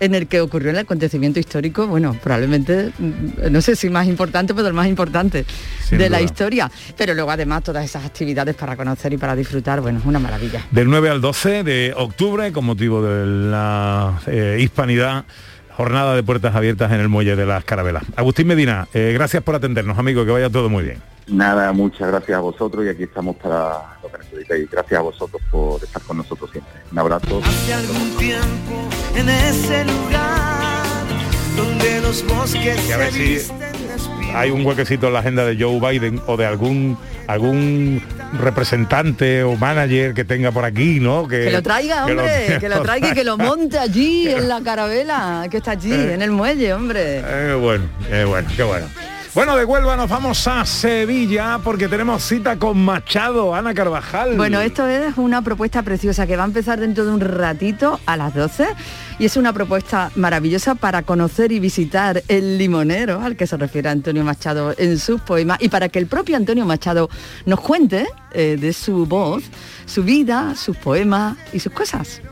[0.00, 4.54] en el que ocurrió el acontecimiento histórico, bueno, probablemente, mm, no sé si más importante,
[4.54, 5.44] pero el más importante
[5.82, 6.70] Sin de la historia.
[6.96, 10.64] Pero luego además todas esas actividades para conocer y para disfrutar, bueno, es una maravilla.
[10.70, 15.24] Del 9 al 12 de octubre, con motivo de la eh, hispanidad,
[15.76, 18.04] jornada de puertas abiertas en el Muelle de las Carabelas.
[18.16, 21.02] Agustín Medina, eh, gracias por atendernos, amigo, que vaya todo muy bien.
[21.28, 24.70] Nada, muchas gracias a vosotros y aquí estamos para lo que necesitéis.
[24.70, 26.72] Gracias a vosotros por estar con nosotros siempre.
[26.90, 27.40] Un abrazo.
[27.44, 30.78] Hace algún tiempo en ese lugar
[31.54, 33.77] donde los bosques Y a ver se si visten de espinas.
[34.34, 38.02] Hay un huequecito en la agenda de Joe Biden o de algún algún
[38.40, 41.28] representante o manager que tenga por aquí, ¿no?
[41.28, 44.48] Que lo traiga, que lo- hombre, que lo traiga y que lo monte allí en
[44.48, 47.22] la carabela, que está allí, en el muelle, hombre.
[47.24, 48.86] Eh, bueno, eh, bueno, qué bueno.
[49.34, 54.36] Bueno, de Huelva nos vamos a Sevilla porque tenemos cita con Machado, Ana Carvajal.
[54.36, 58.16] Bueno, esto es una propuesta preciosa que va a empezar dentro de un ratito a
[58.16, 58.66] las 12
[59.18, 63.90] y es una propuesta maravillosa para conocer y visitar el limonero al que se refiere
[63.90, 67.10] Antonio Machado en sus poemas y para que el propio Antonio Machado
[67.44, 69.44] nos cuente eh, de su voz,
[69.84, 72.22] su vida, sus poemas y sus cosas.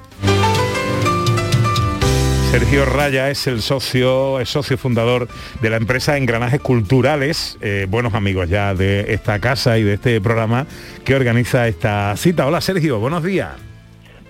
[2.59, 5.29] Sergio Raya es el socio, es socio fundador
[5.61, 10.23] de la empresa Engranajes Culturales, eh, buenos amigos ya de esta casa y de este
[10.23, 10.67] programa
[11.05, 12.47] que organiza esta cita.
[12.47, 13.51] Hola Sergio, buenos días.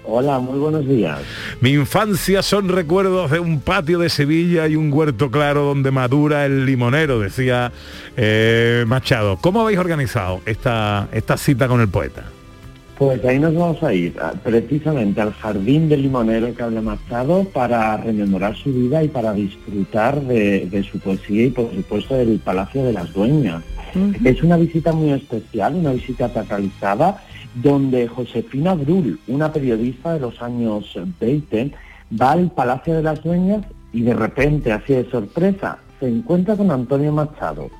[0.03, 1.21] Hola, muy buenos días.
[1.61, 6.47] Mi infancia son recuerdos de un patio de Sevilla y un huerto claro donde madura
[6.47, 7.71] el limonero, decía
[8.17, 9.37] eh, Machado.
[9.37, 12.25] ¿Cómo habéis organizado esta, esta cita con el poeta?
[12.99, 17.95] Pues ahí nos vamos a ir precisamente al jardín del limonero que habla Machado para
[17.99, 22.85] rememorar su vida y para disfrutar de, de su poesía y por supuesto del Palacio
[22.85, 23.63] de las Dueñas.
[24.25, 27.23] Es una visita muy especial, una visita teatralizada
[27.55, 31.73] donde Josefina Brull, una periodista de los años 20,
[32.19, 36.71] va al Palacio de las Dueñas y de repente, así de sorpresa, se encuentra con
[36.71, 37.71] Antonio Machado.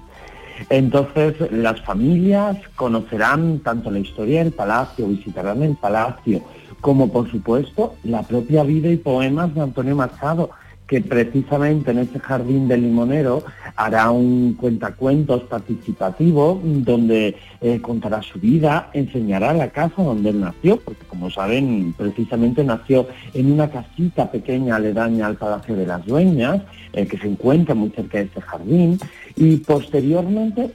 [0.69, 6.43] Entonces las familias conocerán tanto la historia del palacio, visitarán el palacio,
[6.81, 10.51] como por supuesto la propia vida y poemas de Antonio Machado,
[10.87, 13.43] que precisamente en ese jardín del limonero
[13.75, 20.79] hará un cuentacuentos participativo donde eh, contará su vida, enseñará la casa donde él nació,
[20.81, 26.63] porque como saben, precisamente nació en una casita pequeña aledaña al Palacio de las Dueñas,
[26.93, 28.99] eh, que se encuentra muy cerca de ese jardín,
[29.35, 30.71] y posteriormente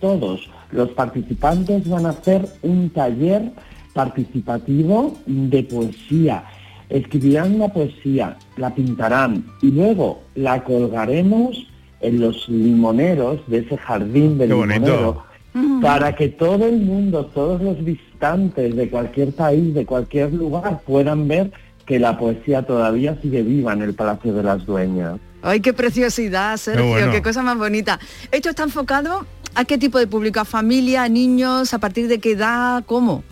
[0.00, 3.52] todos los participantes van a hacer un taller
[3.92, 6.44] participativo de poesía.
[6.90, 11.66] Escribirán una poesía, la pintarán y luego la colgaremos
[12.00, 14.84] en los limoneros de ese jardín del Qué bonito.
[14.86, 15.30] limonero
[15.82, 21.26] para que todo el mundo, todos los visitantes de cualquier país, de cualquier lugar, puedan
[21.26, 21.50] ver
[21.86, 25.18] que la poesía todavía sigue viva en el Palacio de las Dueñas.
[25.42, 27.22] Ay, qué preciosidad, Sergio, qué, bueno.
[27.22, 27.98] cosa más bonita.
[28.30, 30.38] ¿Esto está enfocado a qué tipo de público?
[30.38, 31.74] ¿A familia, a niños?
[31.74, 32.84] ¿A partir de qué edad?
[32.86, 33.24] ¿Cómo?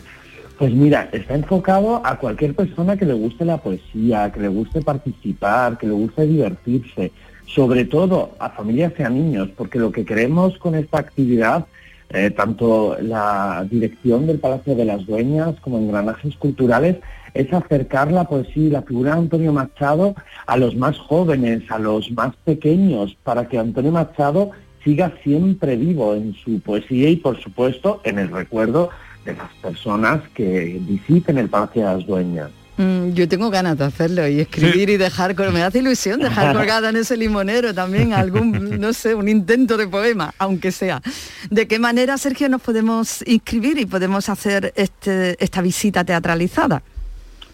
[0.58, 4.82] Pues mira, está enfocado a cualquier persona que le guste la poesía, que le guste
[4.82, 7.12] participar, que le guste divertirse,
[7.46, 11.66] sobre todo a familias y a niños, porque lo que queremos con esta actividad,
[12.10, 16.96] eh, tanto la dirección del Palacio de las Dueñas como engranajes culturales,
[17.34, 21.78] es acercar la poesía y la figura de Antonio Machado a los más jóvenes, a
[21.78, 24.50] los más pequeños, para que Antonio Machado
[24.82, 28.90] siga siempre vivo en su poesía y, por supuesto, en el recuerdo
[29.32, 32.50] de las personas que visiten el Palacio de las Dueñas.
[32.76, 36.52] Mm, yo tengo ganas de hacerlo y escribir y dejar, col- me hace ilusión dejar
[36.56, 41.02] colgada en ese limonero también algún, no sé, un intento de poema, aunque sea.
[41.50, 46.82] ¿De qué manera, Sergio, nos podemos inscribir y podemos hacer este, esta visita teatralizada?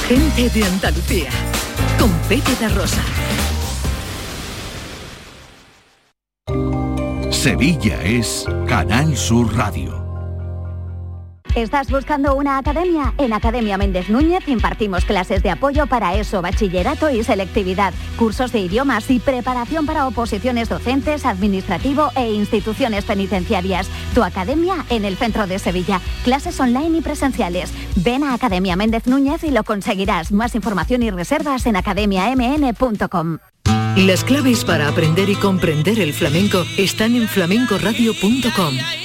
[0.08, 1.30] Gente de Andalucía,
[1.98, 3.02] con Pepe da Rosa.
[7.32, 10.05] Sevilla es Canal Sur Radio.
[11.56, 13.14] ¿Estás buscando una academia?
[13.18, 18.60] En Academia Méndez Núñez impartimos clases de apoyo para eso, bachillerato y selectividad, cursos de
[18.60, 23.88] idiomas y preparación para oposiciones docentes, administrativo e instituciones penitenciarias.
[24.14, 26.02] Tu academia en el centro de Sevilla.
[26.26, 27.72] Clases online y presenciales.
[27.96, 30.34] Ven a Academia Méndez Núñez y lo conseguirás.
[30.34, 33.38] Más información y reservas en academiamn.com.
[33.96, 39.05] Las claves para aprender y comprender el flamenco están en flamencoradio.com.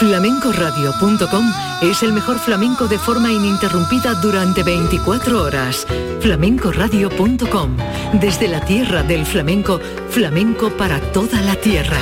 [0.00, 5.86] Flamencoradio.com es el mejor flamenco de forma ininterrumpida durante 24 horas.
[6.20, 7.76] Flamencoradio.com,
[8.14, 11.98] desde la tierra del flamenco, flamenco para toda la tierra.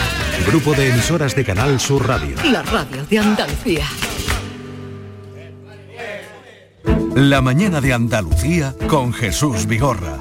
[0.46, 2.36] Grupo de emisoras de Canal Sur Radio.
[2.44, 3.84] La radio de Andalucía.
[7.16, 10.20] La mañana de Andalucía con Jesús Vigorra.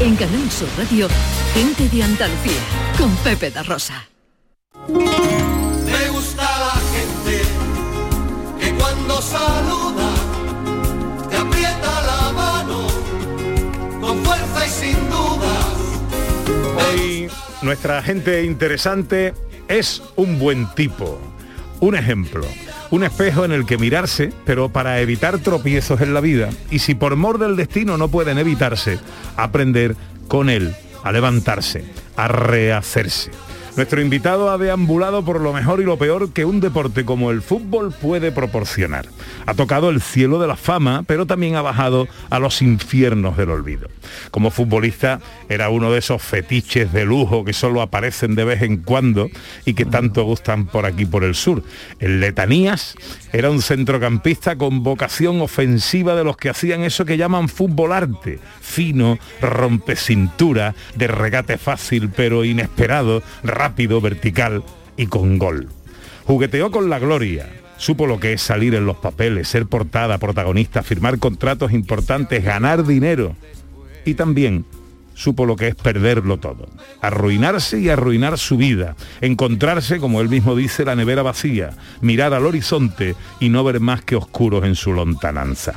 [0.00, 1.08] En Canal Sur Radio,
[1.54, 2.60] gente de Andalucía,
[2.96, 4.08] con Pepe da Rosa.
[4.86, 7.42] Me gusta la gente
[8.60, 10.10] que cuando saluda
[11.28, 12.86] te aprieta la mano
[14.00, 15.66] con fuerza y sin dudas.
[16.76, 17.28] Hoy
[17.62, 19.34] nuestra gente interesante
[19.66, 21.18] es un buen tipo,
[21.80, 22.44] un ejemplo,
[22.90, 26.94] un espejo en el que mirarse, pero para evitar tropiezos en la vida, y si
[26.94, 28.98] por mor del destino no pueden evitarse,
[29.36, 30.74] aprender con él
[31.04, 31.84] a levantarse,
[32.16, 33.30] a rehacerse.
[33.78, 37.42] Nuestro invitado ha deambulado por lo mejor y lo peor que un deporte como el
[37.42, 39.06] fútbol puede proporcionar.
[39.46, 43.50] Ha tocado el cielo de la fama, pero también ha bajado a los infiernos del
[43.50, 43.88] olvido.
[44.32, 48.78] Como futbolista era uno de esos fetiches de lujo que solo aparecen de vez en
[48.78, 49.30] cuando
[49.64, 51.62] y que tanto gustan por aquí por el sur.
[52.00, 52.96] El Letanías
[53.32, 58.40] era un centrocampista con vocación ofensiva de los que hacían eso que llaman fútbol arte,
[58.60, 63.22] fino, rompecintura, de regate fácil pero inesperado,
[63.76, 64.62] vertical
[64.96, 65.68] y con gol.
[66.24, 67.48] Jugueteó con la gloria,
[67.78, 72.84] supo lo que es salir en los papeles, ser portada, protagonista, firmar contratos importantes, ganar
[72.84, 73.34] dinero.
[74.04, 74.64] Y también
[75.14, 76.68] supo lo que es perderlo todo,
[77.00, 82.46] arruinarse y arruinar su vida, encontrarse, como él mismo dice, la nevera vacía, mirar al
[82.46, 85.74] horizonte y no ver más que oscuros en su lontananza.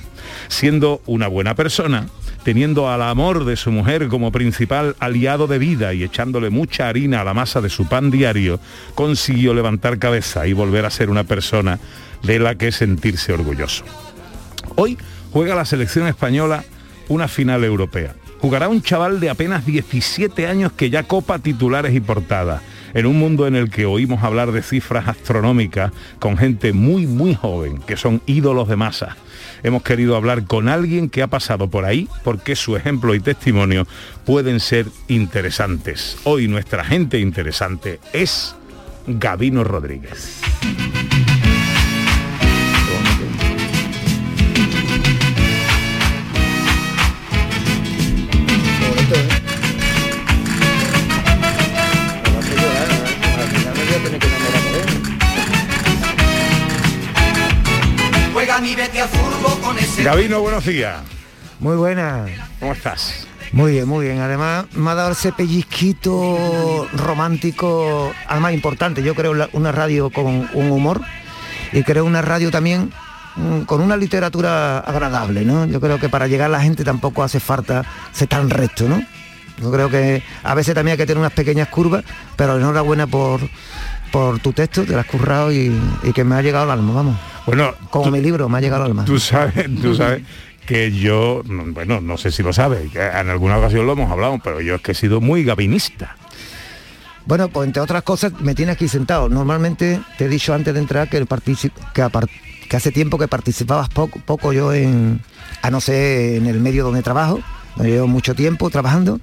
[0.48, 2.08] Siendo una buena persona,
[2.44, 7.22] teniendo al amor de su mujer como principal aliado de vida y echándole mucha harina
[7.22, 8.60] a la masa de su pan diario,
[8.96, 11.80] consiguió levantar cabeza y volver a ser una persona
[12.24, 13.84] de la que sentirse orgulloso.
[14.76, 14.98] Hoy
[15.32, 16.64] juega la selección española
[17.08, 18.16] una final europea.
[18.40, 22.62] Jugará un chaval de apenas 17 años que ya copa titulares y portadas.
[22.94, 27.36] En un mundo en el que oímos hablar de cifras astronómicas con gente muy, muy
[27.36, 29.18] joven, que son ídolos de masa.
[29.64, 33.86] Hemos querido hablar con alguien que ha pasado por ahí porque su ejemplo y testimonio
[34.26, 36.18] pueden ser interesantes.
[36.24, 38.56] Hoy nuestra gente interesante es
[39.08, 40.41] Gabino Rodríguez.
[60.04, 61.02] Gabino, buenos días.
[61.60, 62.26] Muy buena.
[62.60, 63.28] ¿Cómo estás?
[63.52, 64.20] Muy bien, muy bien.
[64.20, 69.04] Además, me ha dado ese pellizquito romántico, además importante.
[69.04, 71.02] Yo creo una radio con un humor
[71.72, 72.92] y creo una radio también
[73.36, 75.66] mm, con una literatura agradable, ¿no?
[75.66, 79.04] Yo creo que para llegar a la gente tampoco hace falta ser tan recto, ¿no?
[79.62, 82.04] Yo creo que a veces también hay que tener unas pequeñas curvas,
[82.36, 83.42] pero enhorabuena por,
[84.12, 85.72] por tu texto, te lo has currado y,
[86.04, 87.16] y que me ha llegado al alma, vamos.
[87.46, 89.06] Bueno, como mi libro, me ha llegado al alma.
[89.06, 90.22] Tú sabes, tú sabes
[90.66, 94.40] que yo, no, bueno, no sé si lo sabes, en alguna ocasión lo hemos hablado,
[94.44, 96.16] pero yo es que he sido muy gabinista.
[97.26, 99.30] Bueno, pues entre otras cosas me tiene aquí sentado.
[99.30, 102.08] Normalmente te he dicho antes de entrar que, partici- que,
[102.68, 105.22] que hace tiempo que participabas poco, poco yo en,
[105.62, 107.40] a no ser en el medio donde trabajo,
[107.76, 109.20] donde llevo mucho tiempo trabajando.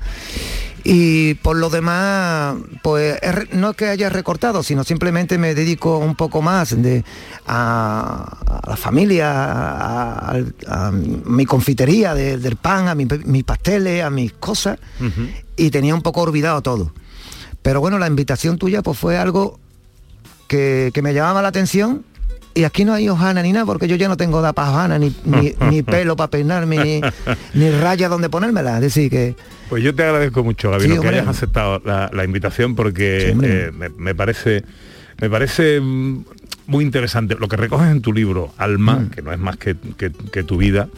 [0.84, 3.18] Y por lo demás, pues
[3.52, 7.04] no es que haya recortado, sino simplemente me dedico un poco más de,
[7.46, 13.44] a, a la familia, a, a- a mi confitería de- del pan, a mi- mis
[13.44, 14.78] pasteles, a mis cosas,
[15.56, 16.92] y tenía un poco olvidado todo.
[17.62, 19.58] Pero bueno, la invitación tuya pues fue algo
[20.46, 22.04] que, que me llamaba la atención.
[22.54, 24.98] Y aquí no hay hojana ni nada, porque yo ya no tengo da para hojana,
[24.98, 27.00] ni, ni, ni pelo para peinarme, ni,
[27.54, 28.76] ni raya donde ponérmela.
[28.76, 29.36] Es decir, que
[29.68, 33.70] Pues yo te agradezco mucho, Gabino, Sí, que hayas aceptado la, la invitación porque eh,
[33.72, 34.64] me, me parece
[35.20, 36.24] me parece mm,
[36.68, 39.10] muy interesante lo que recoges en tu libro, Alma, Mm.
[39.10, 40.88] que no es más que, que- que tu vida.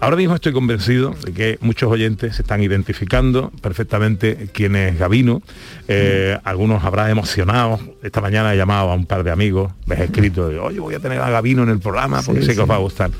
[0.00, 5.42] Ahora mismo estoy convencido de que muchos oyentes se están identificando perfectamente quién es Gabino.
[5.88, 6.48] Eh, Mm.
[6.48, 7.78] Algunos habrá emocionado.
[8.02, 10.94] Esta mañana he llamado a un par de amigos, me he escrito, de, oye, voy
[10.94, 13.10] a tener a Gabino en el programa porque Sí, sé que os va a gustar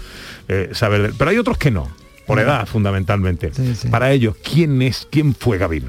[0.49, 1.13] eh, saber.
[1.19, 1.89] Pero hay otros que no,
[2.27, 3.51] por edad fundamentalmente.
[3.91, 5.89] Para ellos, ¿quién es, quién fue Gabino?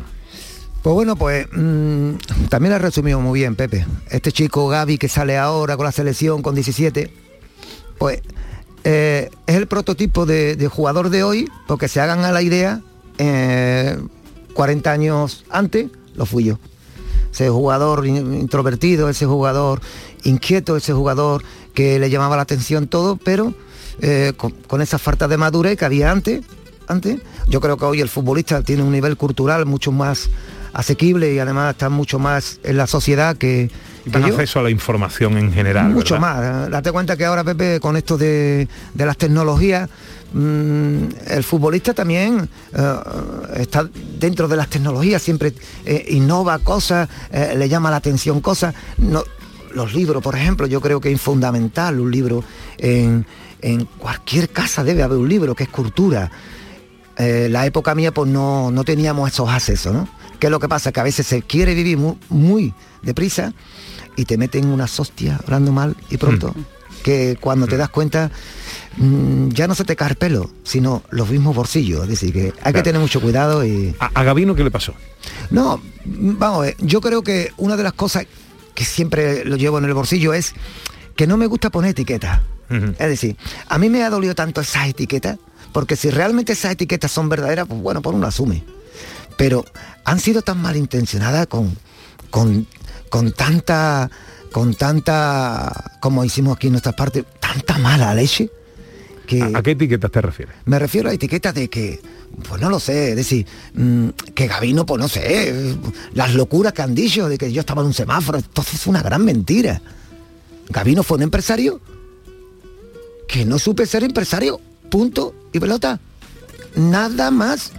[0.87, 3.85] Pues bueno, pues mm, también ha resumido muy bien, Pepe.
[4.09, 7.11] Este chico Gaby que sale ahora con la selección con 17,
[7.97, 8.21] pues
[8.85, 12.79] eh, es el prototipo de, jugador de hoy, porque se hagan a la idea,
[13.17, 13.99] eh,
[14.53, 16.57] 40 años antes lo fui yo.
[17.33, 19.81] Ese jugador in- introvertido, ese jugador
[20.23, 23.53] inquieto, ese jugador que le llamaba la atención todo, pero
[23.99, 26.45] eh, con, con esa falta de madurez que había antes,
[26.87, 27.17] antes.
[27.49, 30.29] Yo creo que hoy el futbolista tiene un nivel cultural mucho más
[30.73, 33.69] asequible y además está mucho más en la sociedad que,
[34.05, 34.27] Y que yo.
[34.27, 35.89] acceso a la información en general.
[35.89, 36.61] Mucho ¿verdad?
[36.61, 36.69] más.
[36.71, 39.89] Date cuenta que ahora, Pepe, con esto de, de las tecnologías,
[40.33, 42.93] mm, el futbolista también eh,
[43.57, 43.89] está
[44.19, 45.53] dentro de las tecnologías, siempre
[45.85, 48.73] eh, innova cosas, eh, le llama la atención cosas.
[48.97, 49.23] No,
[49.73, 52.43] los libros, por ejemplo, yo creo que es fundamental un libro.
[52.77, 53.25] En,
[53.61, 56.29] en cualquier casa debe haber un libro, que es cultura.
[57.17, 60.07] Eh, la época mía pues no, no teníamos esos accesos, ¿no?
[60.39, 60.91] ¿Qué es lo que pasa?
[60.91, 63.53] Que a veces se quiere vivir muy, muy deprisa
[64.15, 66.53] y te meten unas hostias hablando mal y pronto.
[67.03, 68.31] Que cuando te das cuenta,
[68.97, 72.03] mm, ya no se te cae el pelo, sino los mismos bolsillos.
[72.03, 73.95] Es decir, que hay que tener mucho cuidado y...
[73.99, 74.93] ¿A, a Gavino qué le pasó?
[75.49, 78.25] No, mm, vamos a ver, yo creo que una de las cosas
[78.73, 80.53] que siempre lo llevo en el bolsillo es
[81.15, 82.41] que no me gusta poner etiquetas.
[82.69, 83.37] Es decir,
[83.69, 85.39] a mí me ha dolido tanto esas etiquetas,
[85.71, 88.63] porque si realmente esas etiquetas son verdaderas, pues bueno, por uno asume.
[89.37, 89.65] Pero
[90.03, 91.77] han sido tan malintencionadas con,
[92.29, 92.67] con,
[93.09, 94.09] con tanta,
[94.51, 98.49] con tanta, como hicimos aquí en nuestra parte, tanta mala leche.
[99.27, 100.55] Que ¿A qué etiquetas te refieres?
[100.65, 102.01] me refiero a etiquetas de que,
[102.47, 105.75] pues no lo sé, es decir, mm, que Gavino, pues no sé,
[106.13, 109.01] las locuras que han dicho de que yo estaba en un semáforo, entonces es una
[109.01, 109.81] gran mentira.
[110.69, 111.81] Gavino fue un empresario
[113.27, 114.59] que no supe ser empresario,
[114.89, 115.99] punto y pelota.
[116.75, 117.71] Nada más.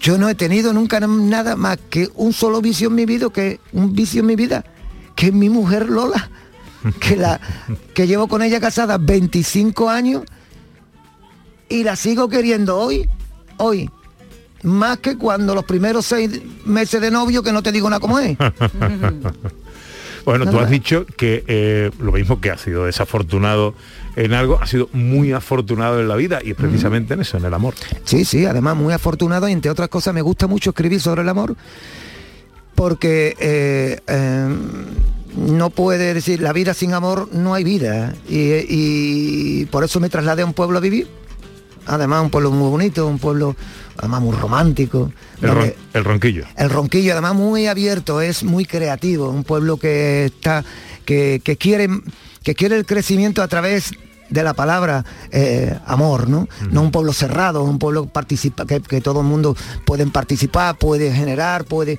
[0.00, 3.60] Yo no he tenido nunca nada más que un solo vicio en mi vida, que
[3.72, 4.64] un vicio en mi vida,
[5.16, 6.30] que es mi mujer Lola,
[7.00, 7.40] que la
[7.94, 10.22] que llevo con ella casada 25 años
[11.68, 13.08] y la sigo queriendo hoy,
[13.58, 13.90] hoy,
[14.62, 18.18] más que cuando los primeros seis meses de novio que no te digo nada como
[18.18, 18.36] es.
[20.28, 23.72] Bueno, tú has dicho que eh, lo mismo que ha sido desafortunado
[24.14, 27.54] en algo, ha sido muy afortunado en la vida y precisamente en eso, en el
[27.54, 27.72] amor.
[28.04, 31.30] Sí, sí, además muy afortunado y entre otras cosas me gusta mucho escribir sobre el
[31.30, 31.56] amor
[32.74, 34.48] porque eh, eh,
[35.34, 40.10] no puede decir la vida sin amor no hay vida y, y por eso me
[40.10, 41.08] trasladé a un pueblo a vivir.
[41.86, 43.56] Además un pueblo muy bonito, un pueblo
[43.98, 45.12] además muy romántico.
[45.42, 46.44] El, ron- el ronquillo.
[46.56, 50.64] el Ronquillo, además muy abierto, es muy creativo, un pueblo que está,
[51.04, 51.88] que, que quiere,
[52.42, 53.90] que quiere el crecimiento a través
[54.30, 56.48] de la palabra eh, amor, ¿no?
[56.70, 61.12] No un pueblo cerrado, un pueblo participa, que, que todo el mundo puede participar, puede
[61.12, 61.98] generar, puede.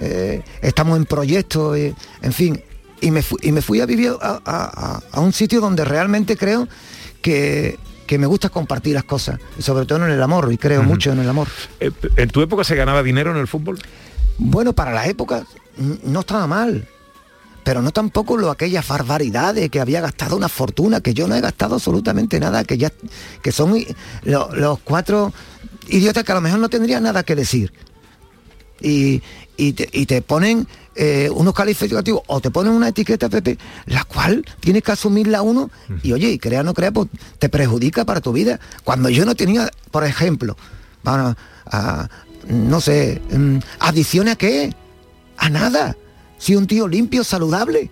[0.00, 2.60] eh, estamos en proyectos, eh, en fin.
[3.02, 6.36] Y me, fui, y me fui a vivir a- a- a un sitio donde realmente
[6.36, 6.66] creo
[7.22, 7.78] que,
[8.10, 11.20] que me gusta compartir las cosas, sobre todo en el amor, y creo mucho en
[11.20, 11.46] el amor.
[11.78, 13.78] Eh, ¿En tu época se ganaba dinero en el fútbol?
[14.36, 15.46] Bueno, para la época
[16.02, 16.88] no estaba mal.
[17.62, 21.40] Pero no tampoco lo aquellas barbaridades que había gastado una fortuna, que yo no he
[21.40, 22.90] gastado absolutamente nada, que ya
[23.42, 23.76] que son
[24.24, 25.32] lo- los cuatro
[25.86, 27.72] idiotas que a lo mejor no tendrían nada que decir.
[28.80, 29.22] Y,
[29.56, 30.66] y te, y te ponen
[30.96, 35.70] eh, unos calificativos o te ponen una etiqueta, Pepe, la cual tienes que asumirla uno
[36.02, 38.58] y oye, y crea o no crea, pues te perjudica para tu vida.
[38.84, 40.56] Cuando yo no tenía, por ejemplo,
[41.04, 42.08] a,
[42.48, 44.74] no sé, mm, adiciones a qué?
[45.36, 45.96] A nada.
[46.38, 47.90] Si un tío limpio, saludable,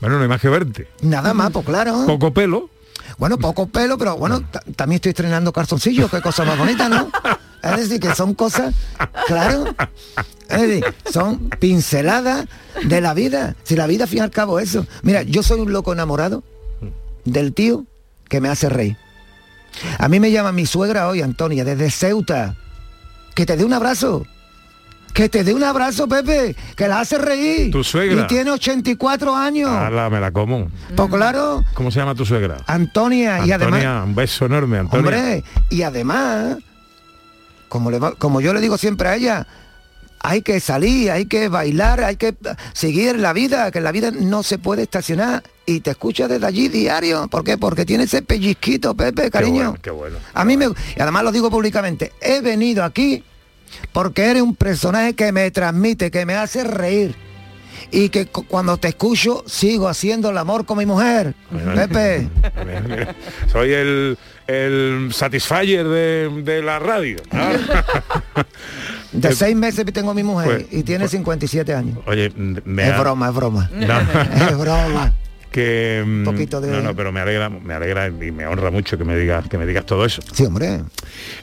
[0.00, 0.88] Bueno, no hay más que verte.
[1.02, 2.04] nada más, pues claro.
[2.06, 2.70] Poco pelo.
[3.18, 7.10] Bueno, poco pelo, pero bueno, ta- también estoy estrenando calzoncillos, qué cosa más bonita, ¿no?
[7.74, 8.74] Es decir, que son cosas,
[9.26, 9.64] claro,
[10.48, 12.46] es decir, son pinceladas
[12.84, 13.56] de la vida.
[13.64, 14.86] Si la vida, al fin y al cabo, es eso.
[15.02, 16.42] Mira, yo soy un loco enamorado
[17.24, 17.84] del tío
[18.28, 18.96] que me hace reír.
[19.98, 22.56] A mí me llama mi suegra hoy, Antonia, desde Ceuta.
[23.34, 24.26] Que te dé un abrazo.
[25.12, 27.70] Que te dé un abrazo, Pepe, que la hace reír.
[27.70, 28.24] Tu suegra.
[28.24, 29.70] Y tiene 84 años.
[29.70, 30.68] Ala, me la como.
[30.94, 32.58] Pues claro, ¿Cómo se llama tu suegra?
[32.66, 33.80] Antonia, y además...
[33.80, 35.00] Antonia, un beso enorme, Antonia.
[35.00, 36.58] Hombre, y además,
[37.68, 39.46] como, le como yo le digo siempre a ella,
[40.20, 42.34] hay que salir, hay que bailar, hay que
[42.72, 45.42] seguir la vida, que la vida no se puede estacionar.
[45.66, 47.28] Y te escucha desde allí diario.
[47.28, 47.58] ¿Por qué?
[47.58, 49.70] Porque tiene ese pellizquito, Pepe, Qué cariño.
[49.70, 50.18] bueno, qué bueno.
[50.32, 50.66] A mí me...
[50.66, 53.24] Y además lo digo públicamente, he venido aquí
[53.92, 57.14] porque eres un personaje que me transmite, que me hace reír.
[57.90, 61.34] Y que cu- cuando te escucho sigo haciendo el amor con mi mujer.
[61.74, 62.28] Pepe.
[63.52, 67.16] Soy el, el satisfyer de, de la radio.
[67.32, 67.46] ¿no?
[69.12, 71.98] De seis meses tengo a mi mujer Pues- y tiene 57 años.
[72.06, 73.70] Oye, me es ha- broma, es broma.
[73.72, 74.00] No.
[74.50, 75.14] es broma.
[75.56, 78.98] Que mm, poquito de- no, no, pero me alegra, me alegra y me honra mucho
[78.98, 80.20] que me digas que me digas todo eso.
[80.34, 80.80] Sí, hombre.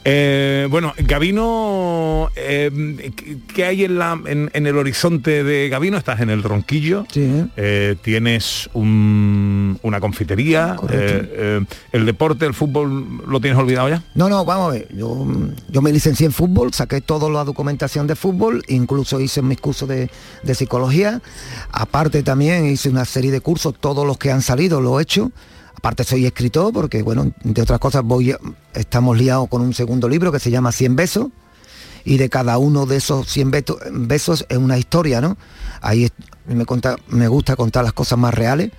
[0.04, 5.96] Eh, bueno, Gavino, eh, ¿qué- ¿qué hay en, la, en, en el horizonte de Gavino?
[5.98, 7.44] Estás en el Ronquillo, Sí.
[7.56, 14.04] eh, tienes un- una confitería, eh, el deporte, el fútbol, ¿lo tienes olvidado ya?
[14.14, 14.88] No, no, vamos a ver.
[14.96, 15.26] Yo,
[15.70, 19.88] yo me licencié en fútbol, saqué toda la documentación de fútbol, incluso hice mis cursos
[19.88, 20.08] de,
[20.44, 21.20] de psicología.
[21.72, 25.30] Aparte también hice una serie de cursos, todos los que han salido lo he hecho.
[25.76, 28.38] Aparte soy escritor porque, bueno, de otras cosas voy a-
[28.74, 31.28] estamos liados con un segundo libro que se llama 100 besos.
[32.06, 35.36] Y de cada uno de esos 100 beto- besos es una historia, ¿no?
[35.80, 36.10] Ahí
[36.46, 38.70] me, conta- me gusta contar las cosas más reales.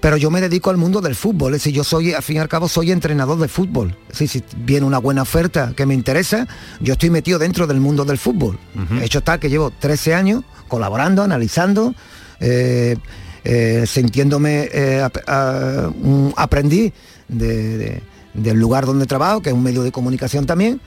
[0.00, 2.38] Pero yo me dedico al mundo del fútbol, es decir, yo soy, al fin y
[2.40, 3.96] al cabo, soy entrenador de fútbol.
[4.10, 6.48] Es decir, si viene una buena oferta que me interesa,
[6.80, 8.58] yo estoy metido dentro del mundo del fútbol.
[9.00, 11.94] He hecho tal que llevo 13 años colaborando, analizando,
[12.40, 12.96] eh,
[13.44, 16.92] eh, sintiéndome eh, ap- a- un aprendiz
[17.28, 18.02] de- de-
[18.34, 20.80] del lugar donde trabajo, que es un medio de comunicación también,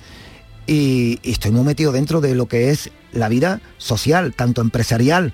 [0.65, 5.33] y, y estoy muy metido dentro de lo que es la vida social, tanto empresarial,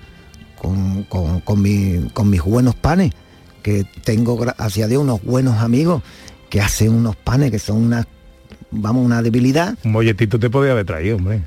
[0.60, 3.12] con, con- con mi- con mis buenos panes,
[3.62, 6.02] que tengo, hacia Dios, unos buenos amigos
[6.48, 8.06] que hacen unos panes que son una,
[8.70, 9.76] vamos, una debilidad.
[9.84, 11.42] Un molletito te podía haber traído, hombre.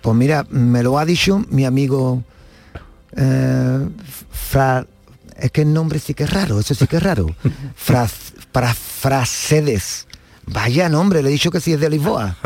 [0.00, 2.22] Pues mira, me lo ha dicho mi amigo
[3.16, 3.88] eh,
[4.30, 4.86] Fra-
[5.38, 7.34] es que el nombre sí que es raro, eso sí que es raro.
[7.76, 8.08] Fra-
[8.74, 10.06] Frasedes.
[10.46, 12.36] Vaya nombre, le he dicho que sí es de Lisboa.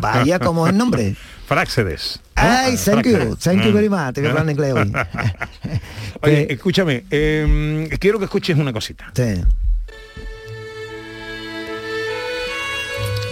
[0.00, 1.16] Vaya como es el nombre.
[1.46, 2.20] Fráxedes.
[2.34, 3.74] Ay, thank you, thank you Mm.
[3.74, 4.14] very much.
[4.14, 4.92] Te voy a hablar en inglés hoy.
[6.22, 9.10] Oye, escúchame, eh, quiero que escuches una cosita.
[9.14, 9.42] Sí.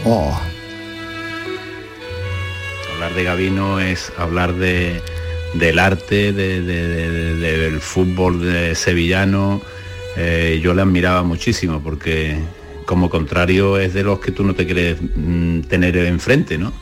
[0.05, 0.39] Oh.
[2.95, 5.03] Hablar de Gavino es hablar de,
[5.55, 9.61] del arte, de- de- de- de- del fútbol de sevillano.
[10.17, 12.37] Eh, yo le admiraba muchísimo porque
[12.87, 16.73] como contrario es de los que tú no te quieres mm, tener enfrente, ¿no?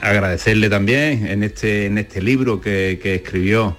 [0.00, 3.76] Agradecerle también en este, en este libro que, que escribió,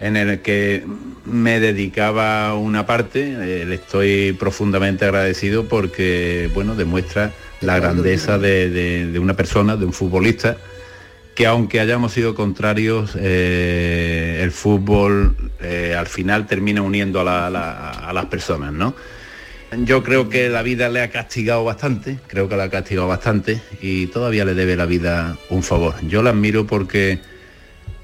[0.00, 0.84] en el que
[1.24, 8.68] me dedicaba una parte, eh, le estoy profundamente agradecido porque, bueno, demuestra la grandeza de,
[8.70, 10.58] de- de una persona, de un futbolista,
[11.34, 17.50] que aunque hayamos sido contrarios, eh, el fútbol eh, al final termina uniendo a, la-
[17.50, 18.94] la- las personas, ¿no?
[19.84, 23.60] Yo creo que la vida le ha castigado bastante, creo que la ha castigado bastante
[23.82, 25.94] y todavía le debe la vida un favor.
[26.06, 27.18] Yo la admiro porque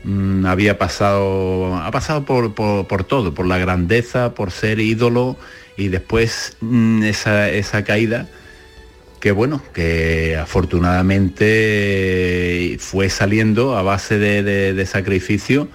[0.03, 5.37] mm, había pasado, ha pasado por, por- por todo, por la grandeza, por ser ídolo
[5.77, 8.27] y después mm, esa, esa caída
[9.21, 15.69] que bueno, que afortunadamente fue saliendo a base de, sacrificio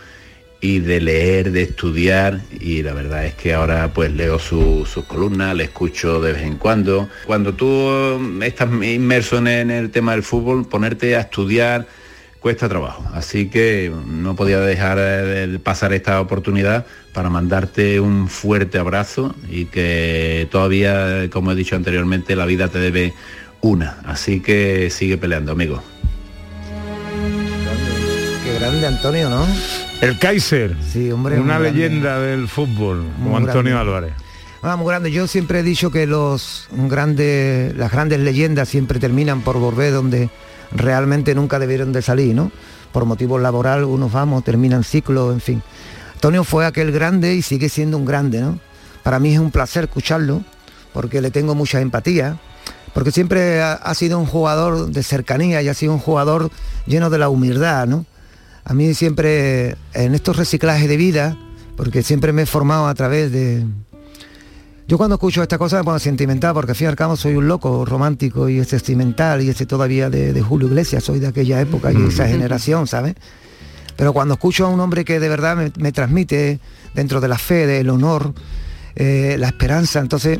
[0.61, 5.05] y de leer, de estudiar y la verdad es que ahora pues leo su- sus
[5.05, 7.07] columnas, le escucho de vez en cuando.
[7.25, 7.65] Cuando tú
[8.19, 11.85] mm, estás inmerso en el tema del fútbol, ponerte a estudiar
[12.45, 13.03] cuesta trabajo.
[13.11, 19.33] Así que no podía dejar eh, de pasar esta oportunidad para mandarte un fuerte abrazo
[19.49, 23.15] y que todavía, como he dicho anteriormente, la vida te debe
[23.61, 23.97] una.
[24.05, 25.81] Así que sigue peleando, amigo.
[28.43, 29.43] Qué grande Antonio, ¿no?
[30.01, 30.75] El Kaiser.
[30.87, 31.39] Sí, hombre.
[31.39, 31.71] Una grande.
[31.71, 33.91] leyenda del fútbol, como Muy Antonio grande.
[33.91, 34.13] Álvarez.
[34.61, 35.11] Ah, muy grande.
[35.11, 40.29] Yo siempre he dicho que los grandes, las grandes leyendas siempre terminan por volver donde
[40.76, 42.51] realmente nunca debieron de salir, ¿no?
[42.91, 45.63] Por motivos laboral, unos vamos, terminan ciclos, en fin.
[46.13, 48.59] Antonio fue aquel grande y sigue siendo un grande, ¿no?
[49.03, 50.43] Para mí es un placer escucharlo,
[50.93, 52.38] porque le tengo mucha empatía,
[52.93, 56.49] porque siempre ha, ha sido un jugador de cercanía y ha sido un jugador
[56.86, 58.05] lleno de la humildad, ¿no?
[58.63, 61.38] A mí siempre, en estos reciclajes de vida,
[61.76, 63.65] porque siempre me he formado a través de,
[64.88, 67.36] yo cuando escucho esta cosa me pongo sentimental porque al fin y al cabo soy
[67.36, 71.59] un loco romántico y sentimental y ese todavía de, de Julio Iglesias, soy de aquella
[71.59, 73.15] época y esa generación, ¿sabes?
[73.95, 76.59] Pero cuando escucho a un hombre que de verdad me, me transmite
[76.93, 78.33] dentro de la fe, del honor,
[78.95, 80.39] eh, la esperanza, entonces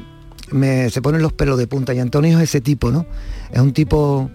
[0.52, 3.06] me, se ponen los pelos de punta y Antonio es ese tipo, ¿no?
[3.52, 4.30] Es un tipo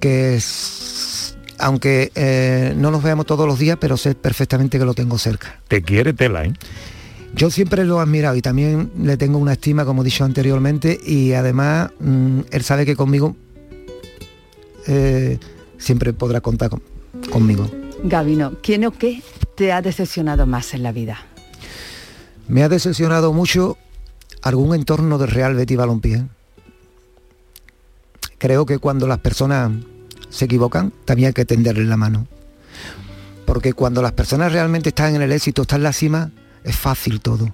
[0.00, 4.94] que es, aunque eh, no nos veamos todos los días, pero sé perfectamente que lo
[4.94, 5.60] tengo cerca.
[5.68, 6.52] Te quiere tela, ¿eh?
[7.34, 10.98] Yo siempre lo he admirado y también le tengo una estima, como he dicho anteriormente,
[11.04, 13.36] y además mm, él sabe que conmigo
[14.86, 15.38] eh,
[15.78, 16.82] siempre podrá contar con-
[17.30, 17.70] conmigo.
[18.04, 19.22] Gabino, ¿quién o qué
[19.56, 21.18] te ha decepcionado más en la vida?
[22.48, 23.78] Me ha decepcionado mucho
[24.42, 26.24] algún entorno del Real Betis Balompié.
[28.38, 29.70] Creo que cuando las personas
[30.28, 32.26] se equivocan, también hay que tenderles la mano.
[33.46, 36.30] Porque cuando las personas realmente están en el éxito, están en la cima,
[36.64, 37.48] es fácil todo.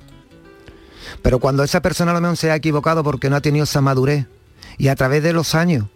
[1.22, 4.26] Pero cuando esa persona lo mejor se ha equivocado porque no ha tenido esa madurez
[4.76, 5.86] y a través de los años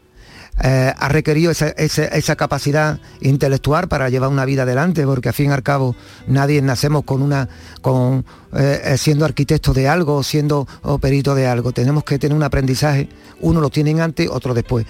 [0.62, 5.34] eh, ha requerido esa, esa- esa capacidad intelectual para llevar una vida adelante, porque al
[5.34, 5.96] fin y al cabo
[6.26, 7.48] nadie nacemos con una,
[7.80, 11.72] con eh, siendo arquitecto de algo o siendo o perito de algo.
[11.72, 13.08] Tenemos que tener un aprendizaje,
[13.40, 14.84] uno lo tienen antes, otro después.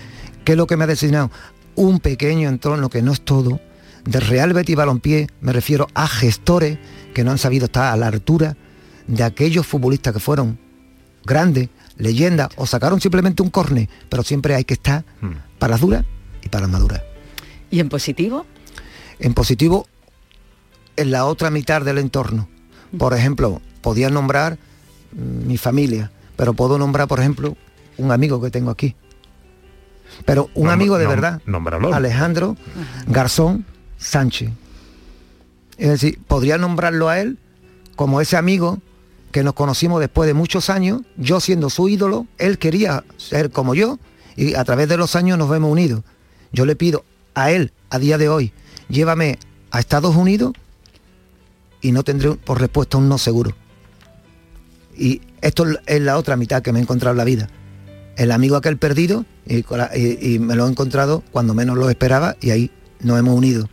[0.45, 1.31] ¿Qué es lo que me ha designado?
[1.77, 3.61] Un pequeño entorno que no es todo,
[4.05, 6.79] de Real Betis Balompié, me refiero a gestores
[7.15, 8.57] que no han sabido estar a la altura
[9.07, 10.59] de aquellos futbolistas que fueron
[11.25, 15.05] grandes, leyendas, o sacaron simplemente un corne, pero siempre hay que estar
[15.59, 16.05] para las duras
[16.43, 17.03] y para las maduras.
[17.71, 18.47] ¿Y en positivo?
[19.19, 19.87] En positivo,
[20.97, 22.49] en la otra mitad del entorno.
[22.99, 24.59] Por ejemplo, podía nombrar
[25.13, 27.57] mi familia, pero puedo nombrar, por ejemplo,
[27.99, 28.97] un amigo que tengo aquí.
[30.25, 31.41] Pero un Nom- amigo de nom- verdad.
[31.95, 32.57] Alejandro
[33.07, 33.65] Garzón
[33.99, 34.51] Sánchez.
[35.83, 37.39] Es decir, podría nombrarlo a él
[37.97, 38.79] como ese amigo
[39.33, 43.75] que nos conocimos después de muchos años, yo siendo su ídolo, él quería ser como
[43.75, 43.99] yo
[44.37, 46.05] y a través de los años nos vemos unidos.
[46.53, 47.05] Yo le pido
[47.35, 48.53] a él, a día de hoy,
[48.89, 49.41] llévame
[49.73, 50.53] a Estados Unidos
[51.81, 53.51] y no tendré por respuesta un no seguro.
[54.97, 57.49] Y esto es la otra mitad que me he encontrado en la vida.
[58.17, 59.65] El amigo aquel perdido y,
[59.97, 62.71] y me lo he encontrado cuando menos lo esperaba y ahí
[63.01, 63.69] nos hemos unido.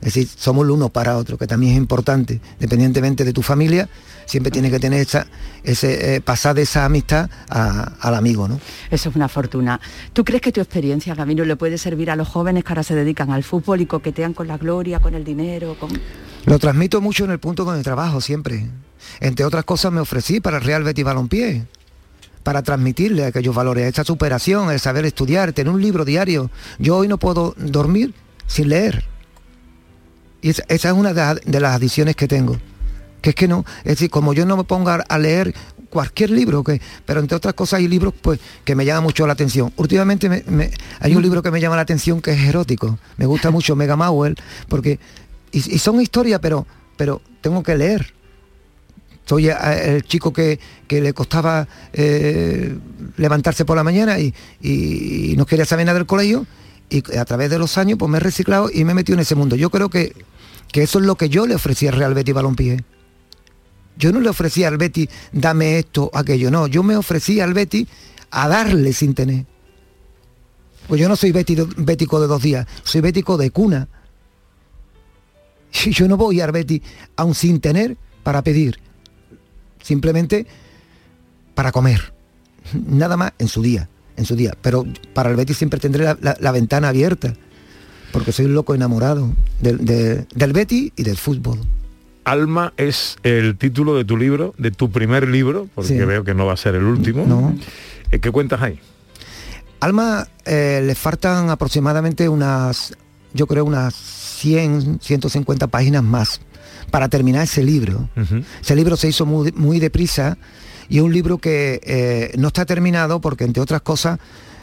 [0.00, 3.88] Es decir, somos el uno para otro, que también es importante, dependientemente de tu familia,
[4.26, 5.26] siempre tiene que tener esa,
[5.64, 8.60] ese, eh, pasar de esa amistad al amigo, ¿no?
[8.90, 9.80] Eso es una fortuna.
[10.12, 12.94] ¿Tú crees que tu experiencia, Camino, le puede servir a los jóvenes que ahora se
[12.94, 15.76] dedican al fútbol y coquetean con la gloria, con el dinero?
[15.78, 15.90] Con...
[16.44, 18.68] Lo transmito mucho en el punto donde trabajo siempre.
[19.20, 21.66] Entre otras cosas me ofrecí para el Real Betis Balompié
[22.42, 26.48] para transmitirle aquellos valores, esa superación, el saber estudiar, tener un libro diario.
[26.78, 28.14] Yo hoy no puedo dormir
[28.46, 29.04] sin leer.
[30.42, 32.58] Y esa, es una de, las adiciones que tengo.
[33.22, 35.54] Que es que no, es decir, como yo no me ponga a leer
[35.90, 39.32] cualquier libro, que, pero entre otras cosas hay libros pues, que me llaman mucho la
[39.32, 39.72] atención.
[39.76, 40.70] Últimamente me,
[41.00, 42.98] hay un libro que me llama la atención que es erótico.
[43.16, 44.36] Me gusta mucho Mega Mauel,
[44.68, 44.98] porque,
[45.52, 46.66] y, son historias, pero,
[46.96, 48.14] pero tengo que leer.
[49.24, 52.76] Soy el chico que, le costaba eh,
[53.16, 56.46] levantarse por la mañana y, y, no quería saber nada del colegio
[56.88, 59.20] y a través de los años pues me he reciclado y me he metido en
[59.20, 59.56] ese mundo.
[59.56, 60.14] Yo creo que,
[60.72, 62.84] que eso es lo que yo le ofrecía al Real Betis Balompié.
[63.98, 67.88] Yo no le ofrecía al Betty dame esto, aquello, no, yo me ofrecía al Betty
[68.30, 69.46] a darle sin tener.
[70.86, 73.88] Pues yo no soy bético de dos días, soy bético de cuna.
[75.72, 76.82] Yo no voy al Betty
[77.16, 78.78] aún sin tener para pedir,
[79.82, 80.46] simplemente
[81.54, 82.12] para comer,
[82.86, 84.54] nada más en su día en su día.
[84.62, 87.34] Pero para el Betis siempre tendré la, ventana abierta,
[88.12, 91.60] porque soy un loco enamorado del Betis y del fútbol.
[92.24, 96.44] Alma es el título de tu libro, de tu primer libro, porque veo que no
[96.44, 97.24] va a ser el último.
[97.24, 97.54] No.
[98.10, 98.80] Eh, ¿Qué cuentas ahí?
[99.78, 102.94] Alma eh, le faltan aproximadamente unas,
[103.32, 106.40] yo creo unas 100, 150 páginas más
[106.90, 108.08] para terminar ese libro.
[108.60, 110.36] Ese libro se hizo muy, muy deprisa
[110.88, 114.18] y un libro que eh, no está terminado porque, entre otras cosas,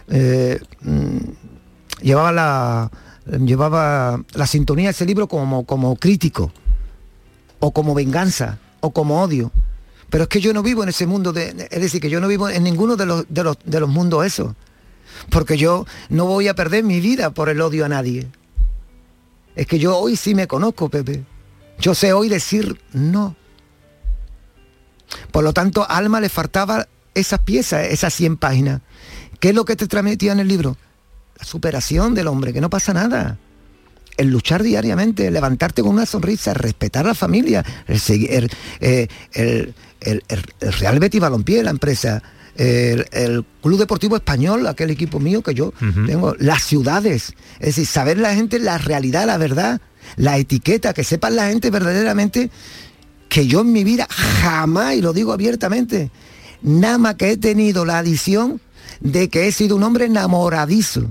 [0.09, 1.17] eh, mm,
[2.01, 2.91] llevaba, la,
[3.39, 6.51] llevaba la sintonía de ese libro como, como crítico,
[7.59, 9.51] o como venganza, o como odio.
[10.09, 12.27] Pero es que yo no vivo en ese mundo, de, es decir, que yo no
[12.27, 14.53] vivo en ninguno de los, de los, de los mundos esos.
[15.29, 18.27] Porque yo no voy a perder mi vida por el odio a nadie.
[19.55, 21.23] Es que yo hoy sí me conozco, Pepe.
[21.79, 23.35] Yo sé hoy decir no.
[25.31, 28.81] Por lo tanto, a Alma le faltaba esas piezas, esas 100 páginas.
[29.39, 30.77] ¿Qué es lo que te transmitía en el libro?
[31.37, 33.37] La superación del hombre, que no pasa nada.
[34.15, 38.49] El luchar diariamente, levantarte con una sonrisa, respetar a la familia, el,
[38.79, 39.73] eh, el,
[40.59, 42.21] Real Betis Balompié, la empresa,
[42.55, 45.73] el, Club Deportivo Español, aquel equipo mío que yo
[46.05, 49.81] tengo, las ciudades, es decir, saber la gente la realidad, la verdad,
[50.15, 52.51] la etiqueta, que sepan la gente verdaderamente
[53.33, 56.11] que yo en mi vida jamás, y lo digo abiertamente,
[56.61, 58.61] nada más que he tenido la adición
[58.99, 61.09] de que he sido un hombre enamoradizo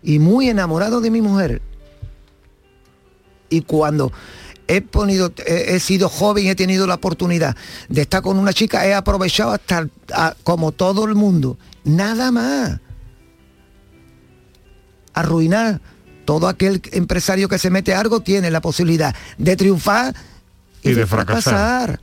[0.00, 1.60] y muy enamorado de mi mujer.
[3.48, 4.12] Y cuando
[4.68, 4.84] he,
[5.46, 7.56] he, sido joven y he tenido la oportunidad
[7.88, 9.88] de estar con una chica, he aprovechado hasta
[10.44, 11.58] como todo el mundo.
[11.82, 12.78] Nada más.
[15.14, 15.80] Arruinar.
[16.24, 20.14] Todo aquel empresario que se mete a algo tiene la posibilidad de triunfar
[20.90, 22.00] y, de, fracasar.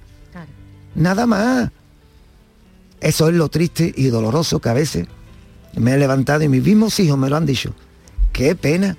[0.96, 1.72] Nada más.
[3.02, 5.08] Eso es lo triste y doloroso que a veces
[5.76, 7.74] me he levantado y mis mismos hijos me lo han dicho.
[8.32, 8.98] Qué pena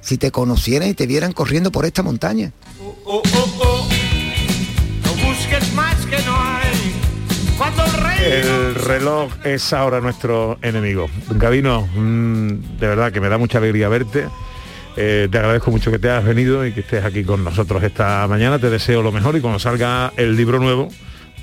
[0.00, 2.52] si te conocieran y te vieran corriendo por esta montaña.
[2.80, 3.22] Oh, oh,
[3.60, 3.88] oh,
[5.04, 6.64] no busques más que no hay.
[8.24, 11.08] el, reloj es ahora nuestro enemigo.
[11.30, 14.28] Gabino, mm, de verdad que me da mucha alegría verte.
[15.00, 18.26] Eh, te agradezco mucho que te hayas venido y que estés aquí con nosotros esta
[18.26, 18.58] mañana.
[18.58, 20.88] Te deseo lo mejor y cuando salga el libro nuevo,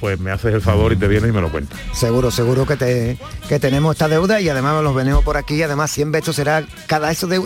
[0.02, 1.80] pues me haces el favor y te vienes y me lo cuentas.
[1.94, 5.64] Seguro, seguro que, te, que tenemos esta deuda y además los venimos por aquí.
[5.64, 7.40] Además, 100 besos será, cada eso de,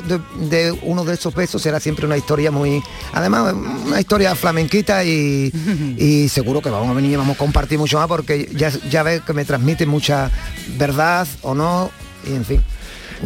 [0.82, 2.82] uno de esos besos será siempre una historia muy,
[3.14, 3.54] además,
[3.86, 5.54] una historia flamenquita y,
[5.96, 9.04] y seguro que vamos a venir y vamos a compartir mucho más porque ya, ya
[9.04, 10.32] ves que me transmite mucha
[10.76, 11.92] verdad o no,
[12.26, 12.64] y en fin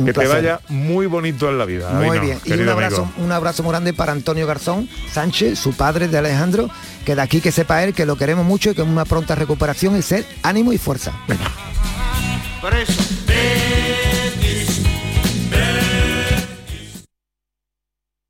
[0.05, 1.91] que te vaya muy bonito en la vida.
[1.91, 2.39] Muy bien.
[2.45, 6.69] Y un abrazo, un abrazo muy grande para Antonio Garzón Sánchez, su padre de Alejandro,
[7.05, 9.97] que de aquí que sepa él que lo queremos mucho y que una pronta recuperación
[9.97, 11.11] y ser ánimo y fuerza.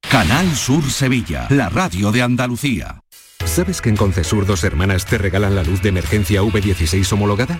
[0.10, 3.02] Canal Sur Sevilla, la radio de Andalucía.
[3.46, 7.60] ¿Sabes que en Concesur Dos Hermanas te regalan la luz de emergencia V16 homologada?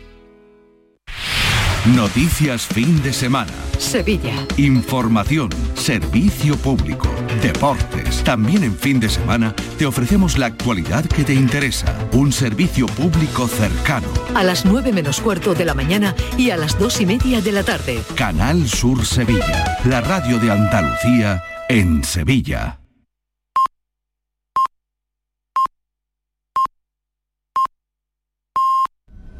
[1.87, 3.51] Noticias fin de semana.
[3.79, 4.45] Sevilla.
[4.57, 7.09] Información, servicio público,
[7.41, 8.23] deportes.
[8.23, 11.91] También en fin de semana te ofrecemos la actualidad que te interesa.
[12.11, 14.07] Un servicio público cercano.
[14.35, 17.51] A las 9 menos cuarto de la mañana y a las 2 y media de
[17.51, 18.03] la tarde.
[18.13, 19.79] Canal Sur Sevilla.
[19.85, 22.80] La radio de Andalucía en Sevilla.